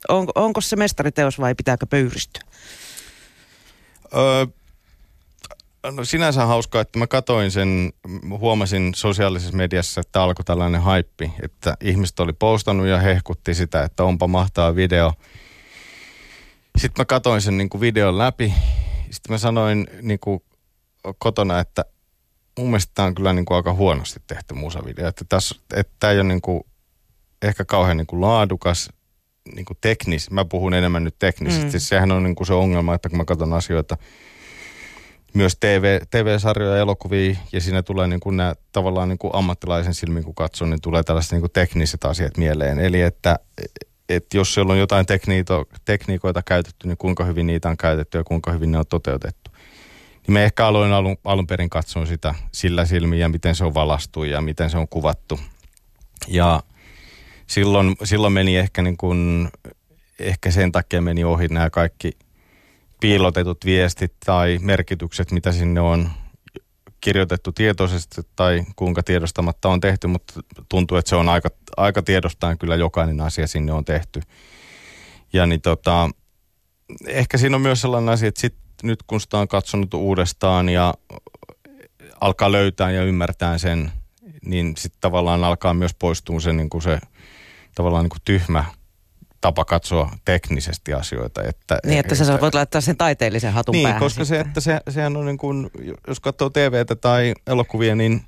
On, 0.09 0.27
onko 0.35 0.61
se 0.61 0.77
mestariteos 0.77 1.39
vai 1.39 1.55
pitääkö 1.55 1.87
pöyristyä? 1.87 2.43
Öö, 4.17 4.47
no 5.91 6.05
sinänsä 6.05 6.47
hauskaa, 6.47 6.81
että 6.81 6.99
mä 6.99 7.07
katoin 7.07 7.51
sen, 7.51 7.93
huomasin 8.39 8.93
sosiaalisessa 8.95 9.57
mediassa, 9.57 10.01
että 10.01 10.23
alkoi 10.23 10.45
tällainen 10.45 10.83
haippi, 10.83 11.33
että 11.43 11.77
ihmiset 11.81 12.21
oli 12.21 12.33
postannut 12.33 12.87
ja 12.87 12.99
hehkutti 12.99 13.55
sitä, 13.55 13.83
että 13.83 14.05
onpa 14.05 14.27
mahtava 14.27 14.77
video. 14.77 15.13
Sitten 16.79 17.01
mä 17.01 17.05
katoin 17.05 17.41
sen 17.41 17.59
niin 17.59 17.69
kuin 17.69 17.81
videon 17.81 18.19
läpi. 18.19 18.55
Sitten 19.11 19.35
mä 19.35 19.39
sanoin 19.39 19.87
niin 20.03 20.19
kuin 20.19 20.41
kotona, 21.19 21.61
että 21.61 21.85
mun 22.59 22.67
mielestä 22.67 22.93
tämä 22.95 23.07
on 23.07 23.15
kyllä 23.15 23.33
niin 23.33 23.45
kuin 23.45 23.57
aika 23.57 23.75
huonosti 23.75 24.21
tehty 24.27 24.55
musavideo. 24.55 25.09
Että, 25.09 25.25
tässä, 25.29 25.55
että 25.75 25.93
tämä 26.01 26.11
ei 26.11 26.19
ole 26.19 26.29
niin 26.29 26.41
kuin, 26.41 26.63
ehkä 27.43 27.65
kauhean 27.65 27.97
niin 27.97 28.07
kuin 28.07 28.21
laadukas, 28.21 28.89
niin 29.55 29.65
kuin 29.65 29.79
teknis. 29.81 30.31
Mä 30.31 30.45
puhun 30.45 30.75
enemmän 30.75 31.05
nyt 31.05 31.19
teknisesti. 31.19 31.77
Mm. 31.77 31.81
Sehän 31.81 32.13
on 32.13 32.23
niin 32.23 32.35
kuin 32.35 32.47
se 32.47 32.55
ongelma, 32.55 32.95
että 32.95 33.09
kun 33.09 33.19
mä 33.19 33.25
katson 33.25 33.53
asioita– 33.53 33.97
myös 35.35 35.57
TV, 35.61 36.01
TV-sarjoja, 36.11 36.77
elokuvia 36.77 37.37
ja 37.53 37.61
siinä 37.61 37.83
tulee 37.83 38.07
niin 38.07 38.21
kuin 38.21 38.37
nämä 38.37 38.55
tavallaan 38.73 39.09
niin 39.09 39.19
kuin 39.19 39.35
ammattilaisen 39.35 39.95
silmin 39.95 40.25
kun 40.25 40.35
katsoo, 40.35 40.69
niin 40.69 40.81
tulee 40.81 41.03
tällaiset 41.03 41.33
niin 41.33 41.41
kuin 41.41 41.53
tekniset 41.53 42.05
asiat 42.05 42.37
mieleen. 42.37 42.79
Eli 42.79 43.01
että, 43.01 43.39
että 44.09 44.37
jos 44.37 44.55
siellä 44.55 44.73
on 44.73 44.79
jotain 44.79 45.07
tekniito, 45.07 45.65
tekniikoita 45.85 46.43
käytetty, 46.43 46.89
niin 46.89 46.97
kuinka 46.97 47.25
hyvin 47.25 47.47
niitä 47.47 47.69
on 47.69 47.77
käytetty 47.77 48.19
ja 48.19 48.25
kuinka 48.25 48.53
hyvin 48.53 48.73
ne 48.73 48.79
on 48.79 48.87
toteutettu. 48.89 49.51
Niin 50.27 50.33
me 50.33 50.45
ehkä 50.45 50.67
aloin 50.67 50.93
alun, 50.93 51.17
alun 51.25 51.47
perin 51.47 51.71
katsoa 51.71 52.07
sitä 52.07 52.35
sillä 52.53 52.85
silmin 52.85 53.19
ja 53.19 53.29
miten 53.29 53.55
se 53.55 53.65
on 53.65 53.75
valastu 53.75 54.25
ja 54.25 54.41
miten 54.41 54.71
se 54.71 54.79
on 54.79 54.89
kuvattu. 54.89 55.41
Ja 56.29 56.63
silloin, 57.47 57.97
silloin 58.05 58.33
meni 58.33 58.57
ehkä 58.57 58.83
niin 58.83 58.97
kuin, 58.97 59.49
ehkä 60.19 60.51
sen 60.51 60.73
takia 60.73 61.03
meni 61.03 61.25
ohi 61.25 61.49
nämä 61.49 61.71
kaikki– 61.71 62.13
piilotetut 63.05 63.65
viestit 63.65 64.13
tai 64.27 64.59
merkitykset, 64.61 65.31
mitä 65.31 65.53
sinne 65.53 65.81
on 65.81 66.11
kirjoitettu 67.01 67.53
tietoisesti 67.53 68.21
tai 68.37 68.65
kuinka 68.77 69.03
tiedostamatta 69.03 69.69
on 69.69 69.81
tehty, 69.81 70.07
mutta 70.07 70.41
tuntuu, 70.69 70.97
että 70.97 71.09
se 71.09 71.17
on 71.17 71.29
aika, 71.29 71.49
aika 71.77 72.03
tiedostaen 72.03 72.59
kyllä 72.59 72.77
jokainen 72.77 73.21
asia 73.21 73.47
sinne 73.47 73.73
on 73.73 73.85
tehty. 73.85 74.21
Ja 75.33 75.47
niin 75.47 75.61
tota, 75.61 76.11
ehkä 77.07 77.39
siinä 77.39 77.57
on 77.57 77.63
myös 77.63 77.81
sellainen 77.81 78.09
asia, 78.09 78.29
että 78.29 78.41
sit 78.41 78.55
nyt 78.83 79.03
kun 79.03 79.21
sitä 79.21 79.39
on 79.39 79.49
katsonut 79.49 79.95
uudestaan 79.95 80.69
ja 80.69 80.95
alkaa 82.21 82.53
löytää 82.53 82.91
ja 82.91 83.03
ymmärtää 83.03 83.59
sen, 83.59 83.93
niin 84.45 84.77
sitten 84.77 85.01
tavallaan 85.01 85.45
alkaa 85.45 85.75
myös 85.75 85.95
poistua 85.95 86.41
se, 86.41 86.53
niin 86.53 86.71
kuin 86.71 86.83
se 86.83 86.99
tavallaan 87.75 88.05
niin 88.05 88.11
kuin 88.11 88.23
tyhmä 88.25 88.65
tapa 89.45 89.65
katsoa 89.65 90.11
teknisesti 90.25 90.95
asioita. 90.95 91.43
Että, 91.43 91.79
niin, 91.87 91.99
että 91.99 92.15
sä 92.15 92.41
voit 92.41 92.55
laittaa 92.55 92.81
sen 92.81 92.97
taiteellisen 92.97 93.53
hatun 93.53 93.73
niin, 93.73 93.83
päähän 93.83 94.01
koska 94.01 94.25
sitten. 94.25 94.45
se, 94.45 94.49
että 94.49 94.61
se, 94.61 94.81
sehän 94.91 95.17
on 95.17 95.27
niin 95.27 95.39
kuin, 95.39 95.71
jos 96.09 96.21
katsoo 96.21 96.51
TVtä 96.51 96.97
tai 96.97 97.35
elokuvia, 97.47 97.95
niin 97.95 98.23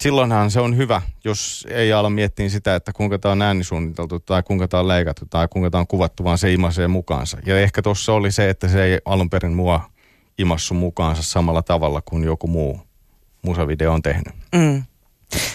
silloinhan 0.00 0.50
se 0.50 0.60
on 0.60 0.76
hyvä, 0.76 1.02
jos 1.24 1.66
ei 1.70 1.92
ala 1.92 2.10
miettiä 2.10 2.48
sitä, 2.48 2.74
että 2.74 2.92
kuinka 2.92 3.18
tämä 3.18 3.32
on 3.32 3.42
äänisuunniteltu 3.42 4.20
tai 4.20 4.42
kuinka 4.42 4.68
tämä 4.68 4.80
on 4.80 4.88
leikattu 4.88 5.26
tai 5.30 5.48
kuinka 5.48 5.70
tämä 5.70 5.80
on 5.80 5.86
kuvattu, 5.86 6.24
vaan 6.24 6.38
se 6.38 6.52
imasee 6.52 6.88
mukaansa. 6.88 7.38
Ja 7.46 7.60
ehkä 7.60 7.82
tuossa 7.82 8.12
oli 8.12 8.32
se, 8.32 8.50
että 8.50 8.68
se 8.68 8.84
ei 8.84 8.98
alun 9.04 9.30
perin 9.30 9.52
mua 9.52 9.90
imassu 10.38 10.74
mukaansa 10.74 11.22
samalla 11.22 11.62
tavalla 11.62 12.02
kuin 12.04 12.24
joku 12.24 12.46
muu 12.46 12.80
musavideo 13.42 13.92
on 13.92 14.02
tehnyt. 14.02 14.34
Mm. 14.54 14.82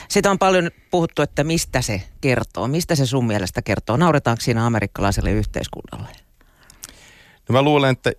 Sitä 0.09 0.31
on 0.31 0.39
paljon 0.39 0.71
puhuttu, 0.91 1.21
että 1.21 1.43
mistä 1.43 1.81
se 1.81 2.03
kertoo. 2.21 2.67
Mistä 2.67 2.95
se 2.95 3.05
sun 3.05 3.27
mielestä 3.27 3.61
kertoo? 3.61 3.97
Nauretaanko 3.97 4.41
siinä 4.41 4.65
amerikkalaiselle 4.65 5.31
yhteiskunnalle? 5.31 6.09
No 7.49 7.53
mä 7.53 7.61
luulen, 7.61 7.91
että 7.91 8.11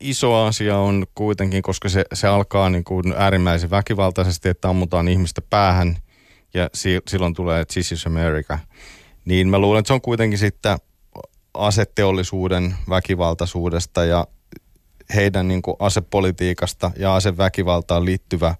iso 0.00 0.34
asia 0.34 0.78
on 0.78 1.06
kuitenkin, 1.14 1.62
koska 1.62 1.88
se, 1.88 2.04
se 2.12 2.28
alkaa 2.28 2.70
niin 2.70 2.84
kuin 2.84 3.14
äärimmäisen 3.16 3.70
väkivaltaisesti, 3.70 4.48
että 4.48 4.68
ammutaan 4.68 5.08
ihmistä 5.08 5.42
päähän 5.50 5.96
ja 6.54 6.70
si, 6.74 7.00
silloin 7.08 7.34
tulee 7.34 7.64
This 7.64 7.92
is 7.92 8.06
America. 8.06 8.58
Niin 9.24 9.48
mä 9.48 9.58
luulen, 9.58 9.78
että 9.78 9.86
se 9.86 9.92
on 9.94 10.00
kuitenkin 10.00 10.38
sitten 10.38 10.78
aseteollisuuden 11.54 12.74
väkivaltaisuudesta 12.88 14.04
ja 14.04 14.26
heidän 15.14 15.48
niin 15.48 15.62
kuin 15.62 15.76
asepolitiikasta 15.78 16.90
ja 16.96 17.14
aseväkivaltaan 17.14 18.04
liittyvä 18.04 18.54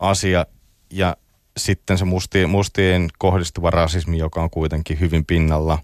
asia. 0.00 0.46
Ja 0.90 1.16
sitten 1.56 1.98
se 1.98 2.04
musti, 2.04 2.46
mustien 2.46 3.08
kohdistuva 3.18 3.70
rasismi, 3.70 4.18
joka 4.18 4.42
on 4.42 4.50
kuitenkin 4.50 5.00
hyvin 5.00 5.24
pinnalla, 5.24 5.78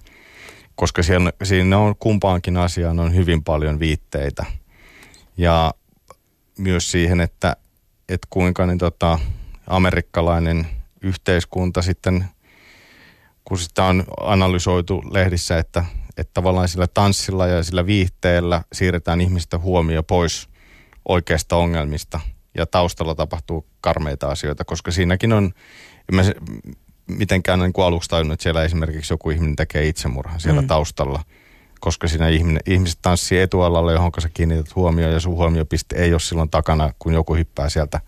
koska 0.74 1.02
siinä, 1.02 1.32
siinä 1.42 1.78
on 1.78 1.96
kumpaankin 1.98 2.56
asiaan 2.56 3.00
on 3.00 3.14
hyvin 3.14 3.44
paljon 3.44 3.78
viitteitä. 3.78 4.44
Ja 5.36 5.74
myös 6.58 6.90
siihen, 6.90 7.20
että, 7.20 7.56
että 8.08 8.26
kuinka 8.30 8.66
niin 8.66 8.78
tota, 8.78 9.18
amerikkalainen 9.66 10.66
yhteiskunta 11.00 11.82
sitten, 11.82 12.24
kun 13.44 13.58
sitä 13.58 13.84
on 13.84 14.04
analysoitu 14.20 15.02
lehdissä, 15.10 15.58
että, 15.58 15.84
että 16.16 16.30
tavallaan 16.34 16.68
sillä 16.68 16.86
tanssilla 16.86 17.46
ja 17.46 17.62
sillä 17.62 17.86
viihteellä 17.86 18.62
siirretään 18.72 19.20
ihmistä 19.20 19.58
huomio 19.58 20.02
pois 20.02 20.48
oikeista 21.08 21.56
ongelmista– 21.56 22.20
ja 22.54 22.66
taustalla 22.66 23.14
tapahtuu 23.14 23.66
karmeita 23.80 24.28
asioita, 24.28 24.64
koska 24.64 24.90
siinäkin 24.90 25.32
on, 25.32 25.44
en 26.08 26.14
mä 26.14 26.22
mitenkään 27.06 27.58
niin 27.58 27.72
kuin 27.72 27.84
aluksi 27.84 28.10
tajunnut, 28.10 28.32
että 28.32 28.42
siellä 28.42 28.64
esimerkiksi 28.64 29.12
joku 29.12 29.30
ihminen 29.30 29.56
tekee 29.56 29.88
itsemurhan 29.88 30.40
siellä 30.40 30.62
mm. 30.62 30.68
taustalla, 30.68 31.24
koska 31.80 32.08
siinä 32.08 32.28
ihminen, 32.28 32.62
ihmiset 32.66 32.98
tanssii 33.02 33.40
etualalla, 33.40 33.92
johon 33.92 34.12
sä 34.18 34.28
kiinnität 34.34 34.76
huomioon 34.76 35.12
ja 35.12 35.20
sun 35.20 35.34
huomiopiste 35.36 35.96
ei 35.96 36.12
ole 36.12 36.20
silloin 36.20 36.50
takana, 36.50 36.92
kun 36.98 37.12
joku 37.12 37.34
hyppää 37.34 37.68
sieltä 37.68 38.00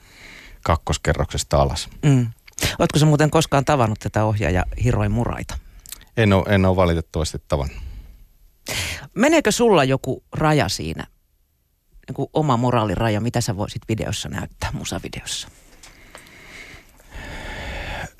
kakkoskerroksesta 0.63 1.63
alas. 1.63 1.89
Mm. 2.03 2.27
Oletko 2.79 2.99
sä 2.99 3.07
muuten 3.07 3.31
koskaan 3.31 3.65
tavannut 3.65 3.99
tätä 3.99 4.25
ohjaaja 4.25 4.65
Hiroi 4.85 5.09
Muraita? 5.09 5.59
En 6.17 6.33
ole, 6.33 6.45
en 6.49 6.65
ole 6.65 6.77
valitettavasti 6.77 7.39
tavannut. 7.49 7.77
Meneekö 9.15 9.53
sulla 9.53 9.85
joku 9.85 10.25
raja 10.33 10.69
siinä, 10.69 11.07
niin 12.09 12.15
kuin 12.15 12.29
oma 12.33 12.57
moraaliraja, 12.57 13.21
mitä 13.21 13.41
sä 13.41 13.57
voisit 13.57 13.83
videossa 13.89 14.29
näyttää, 14.29 14.71
musavideossa? 14.73 15.49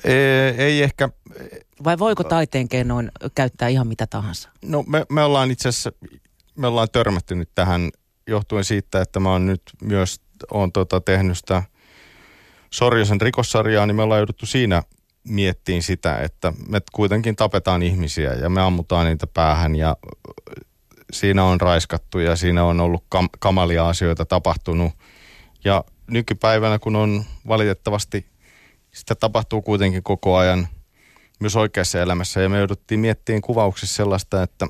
Ei, 0.05 0.55
ei 0.59 0.83
ehkä. 0.83 1.09
Vai 1.85 1.99
voiko 1.99 2.25
taiteen 2.25 2.69
keinoin 2.69 3.13
käyttää 3.35 3.69
ihan 3.69 3.87
mitä 3.87 4.07
tahansa? 4.07 4.49
No 4.65 4.85
me, 4.87 5.07
me 5.11 5.23
ollaan 5.23 5.51
itse 5.51 5.69
asiassa, 5.69 5.93
me 6.57 6.67
ollaan 6.67 6.89
törmätty 6.93 7.35
nyt 7.35 7.51
tähän 7.55 7.91
johtuen 8.27 8.65
siitä, 8.65 9.01
että 9.03 9.21
mä 9.21 9.31
oon 9.31 9.47
nyt 9.47 9.63
myös 9.83 10.21
on 10.51 10.73
tota, 10.73 11.01
tehnyt 11.01 11.39
sitä 11.39 11.63
Sorjosen 12.71 13.21
rikossarjaa, 13.21 13.87
niin 13.87 13.97
me 13.97 14.03
ollaan 14.03 14.19
jouduttu 14.19 14.47
siinä 14.47 14.83
miettiin 15.29 15.83
sitä, 15.83 16.19
että 16.19 16.53
me 16.69 16.81
kuitenkin 16.93 17.37
tapetaan 17.37 17.83
ihmisiä 17.83 18.33
ja 18.33 18.51
me 18.51 18.63
ammutaan 18.63 19.07
niitä 19.07 19.27
päähän 19.27 19.77
ja 19.77 19.97
siinä 21.13 21.45
on 21.45 21.61
raiskattu 21.61 22.19
ja 22.19 22.37
siinä 22.37 22.65
on 22.65 22.81
ollut 22.81 23.05
kam- 23.15 23.29
kamalia 23.39 23.89
asioita 23.89 24.25
tapahtunut. 24.25 24.93
Ja 25.65 25.85
nykypäivänä, 26.11 26.79
kun 26.79 26.97
on 26.97 27.25
valitettavasti, 27.49 28.27
sitä 28.95 29.15
tapahtuu 29.15 29.63
kuitenkin 29.63 30.03
koko 30.03 30.37
ajan 30.37 30.69
myös 31.41 31.57
oikeassa 31.57 32.01
elämässä. 32.01 32.41
Ja 32.41 32.49
me 32.49 32.59
jouduttiin 32.59 33.01
miettimään 33.01 33.43
kuvauksissa 33.43 33.97
sellaista, 33.97 34.43
että 34.43 34.67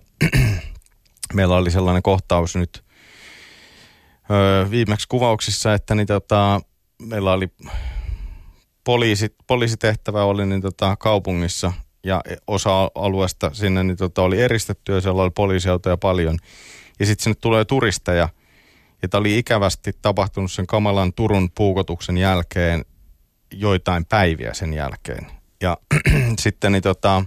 meillä 1.35 1.57
oli 1.57 1.71
sellainen 1.71 2.03
kohtaus 2.03 2.57
nyt 2.57 2.85
öö, 4.31 4.71
viimeksi 4.71 5.09
kuvauksissa, 5.09 5.75
että 5.75 5.95
niin 5.95 6.07
tota, 6.07 6.61
meillä 7.03 7.33
oli 7.33 7.49
poliisit, 8.85 9.35
poliisitehtävä 9.47 10.25
oli 10.25 10.47
niin 10.47 10.62
tota, 10.62 10.97
kaupungissa 10.97 11.73
ja 12.04 12.23
osa 12.46 12.90
alueesta 12.94 13.50
sinne 13.54 13.84
niin 13.84 13.96
tota, 13.96 14.23
oli 14.23 14.42
eristetty 14.42 14.92
ja 14.92 15.00
siellä 15.00 15.23
oli 15.23 15.30
poliisiautoja 15.30 15.96
paljon. 15.96 16.38
Ja 17.00 17.06
sitten 17.06 17.25
sinne 17.25 17.38
tulee 17.40 17.64
turisteja. 17.64 18.28
Ja 19.02 19.08
tämä 19.08 19.20
oli 19.20 19.38
ikävästi 19.38 19.92
tapahtunut 20.02 20.52
sen 20.52 20.66
kamalan 20.66 21.12
Turun 21.12 21.50
puukotuksen 21.50 22.18
jälkeen. 22.18 22.84
joitain 23.52 24.04
päiviä 24.04 24.54
sen 24.54 24.75
jälkeen. 24.75 25.26
Ja 25.61 25.76
sitten 26.38 26.73
niin 26.73 26.82
tota, 26.82 27.25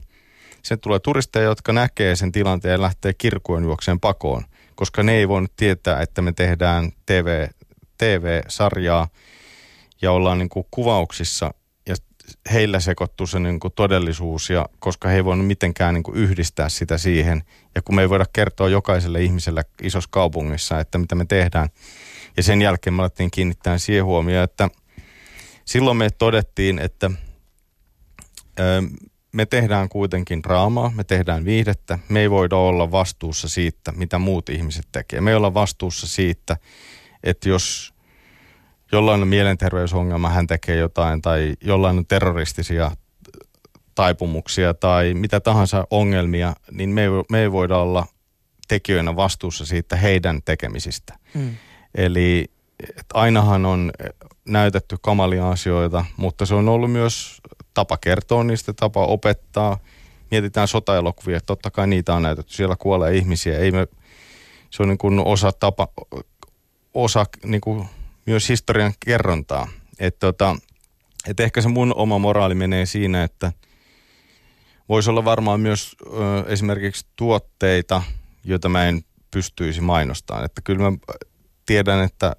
sen 0.64 0.80
tulee 0.80 1.00
turisteja, 1.00 1.46
jotka 1.46 1.74
näkee 1.74 2.16
sen 2.16 2.32
tilanteen 2.32 2.72
ja 2.72 2.82
lähtee 2.82 3.14
kirkuen 3.14 3.64
juokseen 3.64 4.00
pakoon, 4.00 4.44
koska 4.76 5.04
ne 5.04 5.14
ei 5.14 5.28
voinut 5.28 5.56
tietää, 5.56 6.02
että 6.02 6.22
me 6.22 6.32
tehdään 6.32 6.92
TV, 7.06 7.48
TV-sarjaa 7.98 9.08
ja 10.02 10.12
ollaan 10.12 10.40
niin 10.40 10.50
kuin 10.50 10.66
kuvauksissa 10.72 11.54
heillä 12.54 12.80
sekoittuu 12.80 13.28
se 13.28 13.40
niin 13.40 13.60
kuin 13.60 13.74
todellisuus, 13.76 14.50
ja 14.50 14.66
koska 14.80 15.08
he 15.08 15.16
ei 15.16 15.26
voinut 15.26 15.48
mitenkään 15.48 15.94
niin 15.94 16.04
kuin 16.04 16.18
yhdistää 16.18 16.70
sitä 16.70 16.98
siihen. 16.98 17.44
Ja 17.76 17.82
kun 17.82 17.96
me 17.96 18.02
ei 18.02 18.10
voida 18.10 18.26
kertoa 18.34 18.70
jokaiselle 18.70 19.24
ihmiselle 19.24 19.64
isossa 19.82 20.10
kaupungissa, 20.12 20.80
että 20.80 20.98
mitä 20.98 21.16
me 21.16 21.26
tehdään. 21.26 21.70
Ja 22.38 22.44
sen 22.44 22.62
jälkeen 22.62 22.94
me 22.94 23.02
alettiin 23.02 23.32
kiinnittää 23.32 23.78
siihen 23.78 24.06
huomioon, 24.06 24.44
että 24.44 24.70
silloin 25.66 25.98
me 25.98 26.10
todettiin, 26.10 26.80
että 26.80 27.12
me 29.32 29.46
tehdään 29.46 29.90
kuitenkin 29.90 30.44
draamaa, 30.44 30.92
me 30.96 31.04
tehdään 31.04 31.46
viihdettä. 31.46 32.00
Me 32.10 32.20
ei 32.20 32.30
voida 32.30 32.56
olla 32.56 32.92
vastuussa 32.92 33.50
siitä, 33.50 33.92
mitä 33.92 34.18
muut 34.20 34.50
ihmiset 34.50 34.88
tekee. 34.92 35.22
Me 35.22 35.30
ei 35.30 35.36
olla 35.36 35.54
vastuussa 35.54 36.08
siitä, 36.08 36.58
että 37.24 37.50
jos 37.50 37.94
jollain 38.92 39.22
on 39.22 39.28
mielenterveysongelma, 39.28 40.30
hän 40.30 40.48
tekee 40.48 40.76
jotain, 40.76 41.22
tai 41.22 41.54
jollain 41.62 41.98
on 41.98 42.06
terroristisia 42.06 42.92
taipumuksia 43.96 44.74
tai 44.74 45.14
mitä 45.14 45.40
tahansa 45.40 45.88
ongelmia, 45.92 46.54
niin 46.72 46.90
me 46.90 47.04
ei, 47.04 47.10
me 47.32 47.42
ei 47.42 47.52
voida 47.52 47.78
olla 47.78 48.06
tekijöinä 48.68 49.16
vastuussa 49.16 49.66
siitä 49.66 49.96
heidän 49.96 50.42
tekemisistä. 50.46 51.18
Mm. 51.34 51.56
Eli 51.96 52.46
ainahan 53.14 53.66
on 53.66 53.92
näytetty 54.46 54.98
kamalia 55.02 55.50
asioita, 55.50 56.06
mutta 56.18 56.46
se 56.46 56.56
on 56.56 56.70
ollut 56.70 56.92
myös 56.92 57.42
tapa 57.74 57.98
kertoa 57.98 58.44
niistä, 58.44 58.74
tapa 58.74 59.06
opettaa. 59.06 59.78
Mietitään 60.32 60.68
sotaelokuvia, 60.68 61.42
totta 61.42 61.72
kai 61.72 61.88
niitä 61.88 62.14
on 62.14 62.22
näytetty. 62.22 62.54
Siellä 62.54 62.76
kuolee 62.80 63.16
ihmisiä. 63.16 63.58
Ei 63.58 63.72
me, 63.72 63.88
se 64.70 64.84
on 64.84 64.90
niin 64.90 64.98
kuin 64.98 65.20
osa, 65.20 65.52
tapa, 65.52 65.88
osa 66.94 67.26
niin 67.46 67.62
kuin 67.62 67.88
myös 68.28 68.50
historian 68.50 68.94
kerrontaa. 69.06 69.68
Että 70.00 70.20
tota, 70.20 70.56
et 71.28 71.40
ehkä 71.40 71.62
se 71.62 71.68
mun 71.68 71.94
oma 71.96 72.18
moraali 72.18 72.56
menee 72.56 72.86
siinä, 72.86 73.24
että 73.24 73.52
voisi 74.90 75.10
olla 75.10 75.26
varmaan 75.26 75.60
myös 75.60 75.96
ö, 76.02 76.10
esimerkiksi 76.48 77.06
tuotteita, 77.16 78.04
joita 78.44 78.70
mä 78.70 78.86
en 78.86 79.02
pystyisi 79.32 79.82
mainostamaan. 79.82 80.46
Että 80.46 80.62
kyllä 80.62 80.92
mä 80.92 80.98
tiedän, 81.66 82.04
että 82.04 82.36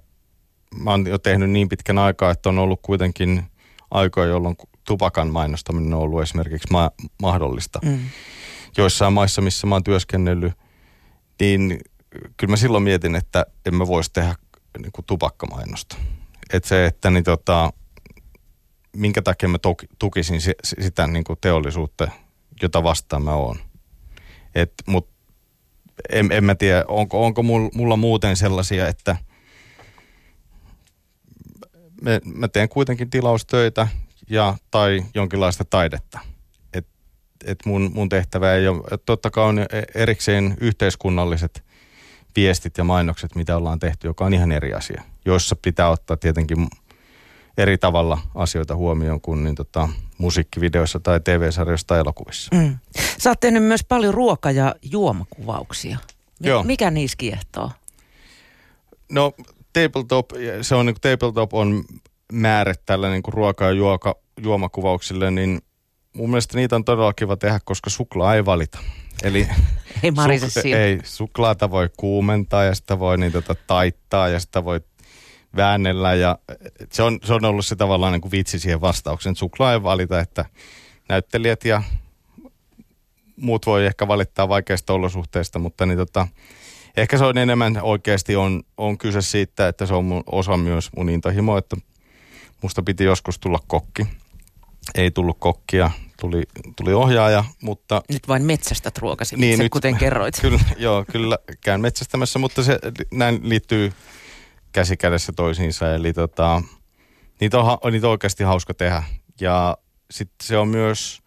mä 0.75 0.91
oon 0.91 1.07
jo 1.07 1.17
tehnyt 1.17 1.49
niin 1.49 1.69
pitkän 1.69 1.97
aikaa, 1.97 2.31
että 2.31 2.49
on 2.49 2.59
ollut 2.59 2.79
kuitenkin 2.81 3.43
aikoja, 3.91 4.27
jolloin 4.27 4.55
tupakan 4.87 5.27
mainostaminen 5.27 5.93
on 5.93 5.99
ollut 5.99 6.21
esimerkiksi 6.21 6.67
ma- 6.71 6.91
mahdollista. 7.21 7.79
Mm. 7.85 7.99
Joissain 8.77 9.13
maissa, 9.13 9.41
missä 9.41 9.67
mä 9.67 9.75
oon 9.75 9.83
työskennellyt, 9.83 10.53
niin 11.39 11.79
kyllä 12.37 12.51
mä 12.51 12.57
silloin 12.57 12.83
mietin, 12.83 13.15
että 13.15 13.45
en 13.65 13.75
mä 13.75 13.87
voisi 13.87 14.13
tehdä 14.13 14.35
niin 14.81 14.91
kuin 14.91 15.05
tupakkamainosta. 15.05 15.95
Että 16.53 16.69
se, 16.69 16.85
että 16.85 17.09
niin 17.09 17.23
tota, 17.23 17.73
minkä 18.95 19.21
takia 19.21 19.49
mä 19.49 19.57
tukisin 19.99 20.41
sitä 20.63 21.07
niin 21.07 21.23
kuin 21.23 21.39
teollisuutta, 21.41 22.11
jota 22.61 22.83
vastaan 22.83 23.23
mä 23.23 23.33
oon. 23.33 23.57
Et, 24.55 24.73
mut 24.85 25.09
en, 26.09 26.31
en 26.31 26.43
mä 26.43 26.55
tiedä, 26.55 26.85
onko, 26.87 27.25
onko 27.25 27.43
mulla 27.73 27.95
muuten 27.95 28.35
sellaisia, 28.35 28.87
että 28.87 29.17
me, 32.01 32.21
mä 32.25 32.47
teen 32.47 32.69
kuitenkin 32.69 33.09
tilaustöitä 33.09 33.87
ja, 34.29 34.57
tai 34.71 35.03
jonkinlaista 35.15 35.65
taidetta. 35.65 36.19
Et, 36.73 36.87
et 37.45 37.59
mun, 37.65 37.91
mun 37.93 38.09
tehtävä 38.09 38.53
ei 38.53 38.67
ole, 38.67 38.97
totta 39.05 39.31
kai 39.31 39.43
on 39.43 39.59
erikseen 39.95 40.57
yhteiskunnalliset 40.61 41.63
viestit 42.35 42.77
ja 42.77 42.83
mainokset, 42.83 43.35
mitä 43.35 43.57
ollaan 43.57 43.79
tehty, 43.79 44.07
joka 44.07 44.25
on 44.25 44.33
ihan 44.33 44.51
eri 44.51 44.73
asia, 44.73 45.03
joissa 45.25 45.55
pitää 45.61 45.89
ottaa 45.89 46.17
tietenkin 46.17 46.67
eri 47.57 47.77
tavalla 47.77 48.17
asioita 48.35 48.75
huomioon 48.75 49.21
kuin 49.21 49.43
niin 49.43 49.55
tota, 49.55 49.89
musiikkivideoissa 50.17 50.99
tai 50.99 51.19
TV-sarjoissa 51.19 51.87
tai 51.87 51.99
elokuvissa. 51.99 52.55
Mm. 52.55 52.77
Sä 53.17 53.29
oot 53.29 53.39
tehnyt 53.39 53.63
myös 53.63 53.83
paljon 53.83 54.13
ruoka- 54.13 54.51
ja 54.51 54.75
juomakuvauksia. 54.81 55.97
M- 56.43 56.47
Joo. 56.47 56.63
Mikä 56.63 56.91
niissä 56.91 57.17
kiehtoo? 57.17 57.71
No 59.11 59.31
tabletop, 59.73 60.29
se 60.61 60.75
on 60.75 60.85
niin 60.85 60.95
kuin, 61.01 61.17
tabletop 61.17 61.53
on 61.53 61.83
määrä 62.33 62.73
tällä 62.85 63.09
niin 63.09 63.23
kuin 63.23 63.33
ruoka- 63.33 63.65
ja 63.65 63.71
juoka, 63.71 64.15
juomakuvauksille, 64.41 65.31
niin 65.31 65.61
mun 66.13 66.29
mielestä 66.29 66.57
niitä 66.57 66.75
on 66.75 66.85
todella 66.85 67.13
kiva 67.13 67.37
tehdä, 67.37 67.59
koska 67.65 67.89
suklaa 67.89 68.35
ei 68.35 68.45
valita. 68.45 68.79
Eli 69.23 69.47
ei, 70.03 70.11
suk- 70.11 70.75
ei, 70.75 70.99
suklaata 71.03 71.71
voi 71.71 71.89
kuumentaa 71.97 72.63
ja 72.63 72.75
sitä 72.75 72.99
voi 72.99 73.17
niin 73.17 73.31
tota, 73.31 73.55
taittaa 73.67 74.27
ja 74.27 74.39
sitä 74.39 74.63
voi 74.63 74.81
väännellä 75.55 76.13
ja 76.13 76.37
se 76.91 77.03
on, 77.03 77.19
se 77.23 77.33
on 77.33 77.45
ollut 77.45 77.65
se 77.65 77.75
tavallaan 77.75 78.13
niin 78.13 78.21
kuin 78.21 78.31
vitsi 78.31 78.59
siihen 78.59 78.81
vastauksen. 78.81 79.35
Suklaa 79.35 79.73
ei 79.73 79.83
valita, 79.83 80.19
että 80.19 80.45
näyttelijät 81.09 81.65
ja 81.65 81.83
muut 83.35 83.65
voi 83.65 83.85
ehkä 83.85 84.07
valittaa 84.07 84.49
vaikeista 84.49 84.93
olosuhteista, 84.93 85.59
mutta 85.59 85.85
niin 85.85 85.97
tota, 85.97 86.27
ehkä 86.97 87.17
se 87.17 87.25
on 87.25 87.37
enemmän 87.37 87.79
oikeasti 87.81 88.35
on, 88.35 88.63
on 88.77 88.97
kyse 88.97 89.21
siitä, 89.21 89.67
että 89.67 89.85
se 89.85 89.93
on 89.93 90.05
mun, 90.05 90.23
osa 90.25 90.57
myös 90.57 90.89
mun 90.95 91.09
intohimo, 91.09 91.57
että 91.57 91.77
musta 92.61 92.83
piti 92.83 93.03
joskus 93.03 93.39
tulla 93.39 93.59
kokki. 93.67 94.07
Ei 94.95 95.11
tullut 95.11 95.37
kokkia, 95.39 95.91
tuli, 96.19 96.43
tuli 96.75 96.93
ohjaaja, 96.93 97.43
mutta... 97.61 98.01
Nyt 98.09 98.27
vain 98.27 98.43
metsästä 98.43 98.91
ruokasi 98.97 99.35
niin, 99.35 99.51
itse, 99.51 99.63
nyt, 99.63 99.71
kuten 99.71 99.97
kerroit. 99.97 100.39
Kyllä, 100.41 100.59
joo, 100.77 101.05
kyllä 101.11 101.37
käyn 101.61 101.81
metsästämässä, 101.81 102.39
mutta 102.39 102.63
se 102.63 102.79
näin 103.11 103.39
liittyy 103.43 103.93
käsi 104.71 104.97
kädessä 104.97 105.31
toisiinsa. 105.35 105.95
Eli 105.95 106.13
tota, 106.13 106.61
niitä, 107.39 107.59
on, 107.59 107.91
niitä 107.91 108.07
on 108.07 108.11
oikeasti 108.11 108.43
hauska 108.43 108.73
tehdä. 108.73 109.03
Ja 109.41 109.77
sitten 110.11 110.47
se 110.47 110.57
on 110.57 110.67
myös, 110.67 111.21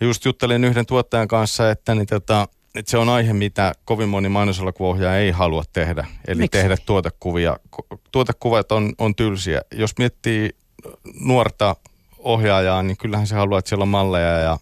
just 0.00 0.24
juttelin 0.24 0.64
yhden 0.64 0.86
tuottajan 0.86 1.28
kanssa, 1.28 1.70
että, 1.70 1.94
niin 1.94 2.06
tota, 2.06 2.48
että 2.74 2.90
se 2.90 2.98
on 2.98 3.08
aihe, 3.08 3.32
mitä 3.32 3.72
kovin 3.84 4.08
moni 4.08 4.28
mainoselokuvaohjaaja 4.28 5.18
ei 5.18 5.30
halua 5.30 5.62
tehdä. 5.72 6.06
Eli 6.28 6.38
Miksi? 6.38 6.58
tehdä 6.58 6.76
tuotekuvia. 6.86 7.56
Tuotekuvat 8.12 8.72
on, 8.72 8.92
on 8.98 9.14
tylsiä. 9.14 9.60
Jos 9.74 9.98
miettii 9.98 10.50
nuorta 11.20 11.76
ohjaajaa, 12.22 12.82
niin 12.82 12.96
kyllähän 12.96 13.26
se 13.26 13.34
haluaa, 13.34 13.58
että 13.58 13.68
siellä 13.68 13.82
on 13.82 13.88
malleja 13.88 14.38
ja 14.38 14.58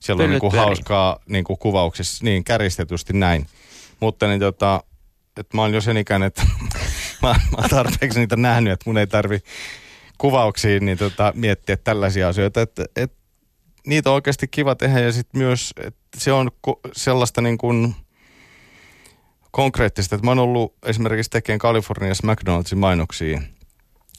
siellä 0.00 0.24
on 0.24 0.30
niin 0.30 0.40
kuin 0.40 0.52
hauskaa 0.52 1.18
niin 1.26 1.44
kuin 1.44 1.58
kuvauksissa, 1.58 2.24
niin 2.24 2.44
käristetysti 2.44 3.12
näin. 3.12 3.46
Mutta 4.00 4.26
niin 4.26 4.40
tota, 4.40 4.84
että 5.36 5.56
mä 5.56 5.62
oon 5.62 5.74
jo 5.74 5.80
sen 5.80 5.96
ikäinen, 5.96 6.26
että 6.26 6.42
mä, 7.22 7.28
mä 7.28 7.58
oon 7.58 7.70
tarpeeksi 7.70 8.18
niitä 8.18 8.36
nähnyt, 8.36 8.72
että 8.72 8.90
mun 8.90 8.98
ei 8.98 9.06
tarvi 9.06 9.38
kuvauksiin 10.18 10.86
niin 10.86 10.98
tota, 10.98 11.32
miettiä 11.36 11.76
tällaisia 11.76 12.28
asioita. 12.28 12.62
Että, 12.62 12.84
et, 12.96 13.12
niitä 13.86 14.10
on 14.10 14.14
oikeasti 14.14 14.48
kiva 14.48 14.74
tehdä 14.74 15.00
ja 15.00 15.12
sitten 15.12 15.40
myös, 15.40 15.74
että 15.76 16.00
se 16.16 16.32
on 16.32 16.50
sellaista 16.92 17.40
niin 17.40 17.58
kuin 17.58 17.94
konkreettista, 19.50 20.14
että 20.14 20.26
mä 20.26 20.30
oon 20.30 20.38
ollut 20.38 20.74
esimerkiksi 20.86 21.30
tekemään 21.30 21.58
Kaliforniassa 21.58 22.26
McDonaldsin 22.26 22.78
mainoksia, 22.78 23.42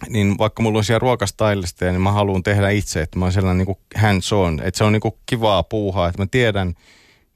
niin 0.10 0.38
vaikka 0.38 0.63
mulla 0.63 0.77
on 0.77 0.84
siellä 0.84 0.99
ruokastylista, 0.99 1.86
niin 1.86 2.01
mä 2.01 2.12
haluan 2.12 2.43
tehdä 2.43 2.69
itse, 2.69 3.01
että 3.01 3.19
mä 3.19 3.25
oon 3.25 3.32
sellainen 3.32 3.58
niin 3.58 3.65
kuin 3.65 3.77
hands 3.95 4.34
on, 4.34 4.62
että 4.63 4.77
se 4.77 4.84
on 4.84 4.91
niin 4.91 5.01
kuin 5.01 5.15
kivaa 5.25 5.63
puuhaa, 5.63 6.08
että 6.08 6.21
mä 6.21 6.27
tiedän, 6.32 6.73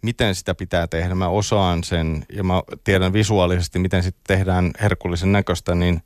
miten 0.02 0.36
sitä 0.36 0.56
pitää 0.56 0.88
tehdä, 0.88 1.16
mä 1.16 1.28
osaan 1.28 1.84
sen 1.84 2.26
ja 2.34 2.44
mä 2.44 2.62
tiedän 2.84 3.14
visuaalisesti, 3.14 3.80
miten 3.80 4.04
sitten 4.04 4.24
tehdään 4.28 4.72
herkullisen 4.82 5.32
näköistä, 5.32 5.76
niin 5.76 6.02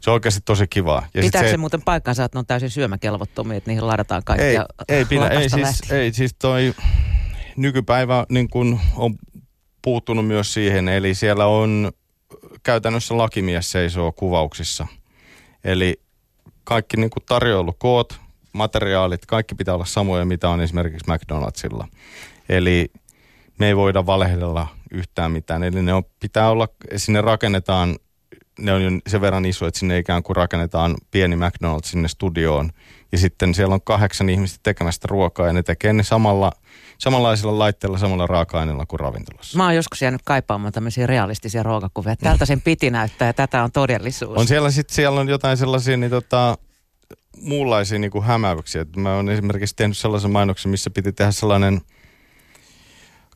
se 0.00 0.10
on 0.10 0.14
oikeasti 0.14 0.40
tosi 0.44 0.66
kivaa. 0.66 1.06
Ja 1.14 1.22
Pitääkö 1.22 1.48
se, 1.48 1.50
se 1.50 1.56
muuten 1.56 1.82
paikkansa, 1.82 2.24
että 2.24 2.36
ne 2.36 2.38
on 2.38 2.46
täysin 2.46 2.70
syömäkelvottomia, 2.70 3.56
että 3.56 3.70
niihin 3.70 3.86
ladataan 3.86 4.22
kaikkia 4.24 4.66
Ei, 4.88 4.96
ei 4.96 5.04
pidä, 5.04 5.28
ei 5.28 5.50
siis, 5.50 5.90
ei 5.90 6.12
siis 6.12 6.34
toi 6.38 6.74
nykypäivä 7.56 8.26
niin 8.28 8.48
kun 8.48 8.80
on 8.96 9.14
puuttunut 9.82 10.26
myös 10.26 10.54
siihen, 10.54 10.88
eli 10.88 11.14
siellä 11.14 11.46
on 11.46 11.92
käytännössä 12.62 13.16
lakimies 13.16 13.70
seisoo 13.70 14.12
kuvauksissa. 14.12 14.86
Eli 15.64 16.00
kaikki 16.64 16.96
niin 16.96 17.10
kuin 17.10 17.24
tarjoilukoot, 17.26 18.20
materiaalit, 18.52 19.26
kaikki 19.26 19.54
pitää 19.54 19.74
olla 19.74 19.84
samoja, 19.84 20.24
mitä 20.24 20.48
on 20.48 20.60
esimerkiksi 20.60 21.12
McDonaldsilla. 21.12 21.88
Eli 22.48 22.92
me 23.58 23.66
ei 23.66 23.76
voida 23.76 24.06
valehdella 24.06 24.68
yhtään 24.90 25.30
mitään. 25.30 25.62
Eli 25.62 25.82
ne 25.82 25.94
on, 25.94 26.02
pitää 26.20 26.50
olla, 26.50 26.68
sinne 26.96 27.20
rakennetaan, 27.20 27.96
ne 28.58 28.72
on 28.72 28.82
jo 28.82 28.90
sen 29.06 29.20
verran 29.20 29.44
iso, 29.44 29.66
että 29.66 29.80
sinne 29.80 29.98
ikään 29.98 30.22
kuin 30.22 30.36
rakennetaan 30.36 30.94
pieni 31.10 31.36
McDonald's 31.36 31.84
sinne 31.84 32.08
studioon. 32.08 32.70
Ja 33.12 33.18
sitten 33.18 33.54
siellä 33.54 33.74
on 33.74 33.82
kahdeksan 33.82 34.28
ihmistä 34.28 34.58
tekemästä 34.62 35.08
ruokaa 35.10 35.46
ja 35.46 35.52
ne 35.52 35.62
tekee 35.62 35.92
ne 35.92 36.02
samalla, 36.02 36.52
samanlaisilla 36.98 37.58
laitteilla, 37.58 37.98
samalla 37.98 38.26
raaka-aineella 38.26 38.86
kuin 38.86 39.00
ravintolassa. 39.00 39.58
Mä 39.58 39.64
oon 39.64 39.74
joskus 39.74 40.02
jäänyt 40.02 40.22
kaipaamaan 40.24 40.72
tämmöisiä 40.72 41.06
realistisia 41.06 41.62
ruokakuvia. 41.62 42.16
Tältä 42.16 42.46
sen 42.46 42.60
piti 42.60 42.90
näyttää 42.90 43.28
ja 43.28 43.32
tätä 43.32 43.62
on 43.62 43.72
todellisuus. 43.72 44.38
On 44.38 44.46
siellä 44.46 44.70
sitten, 44.70 44.94
siellä 44.94 45.20
on 45.20 45.28
jotain 45.28 45.56
sellaisia, 45.56 45.96
niin 45.96 46.10
tota, 46.10 46.58
muunlaisia 47.40 47.98
niin 47.98 48.10
kuin 48.10 48.24
hämäyksiä. 48.24 48.86
Mä 48.96 49.14
oon 49.14 49.30
esimerkiksi 49.30 49.76
tehnyt 49.76 49.98
sellaisen 49.98 50.30
mainoksen, 50.30 50.70
missä 50.70 50.90
piti 50.90 51.12
tehdä 51.12 51.30
sellainen 51.30 51.80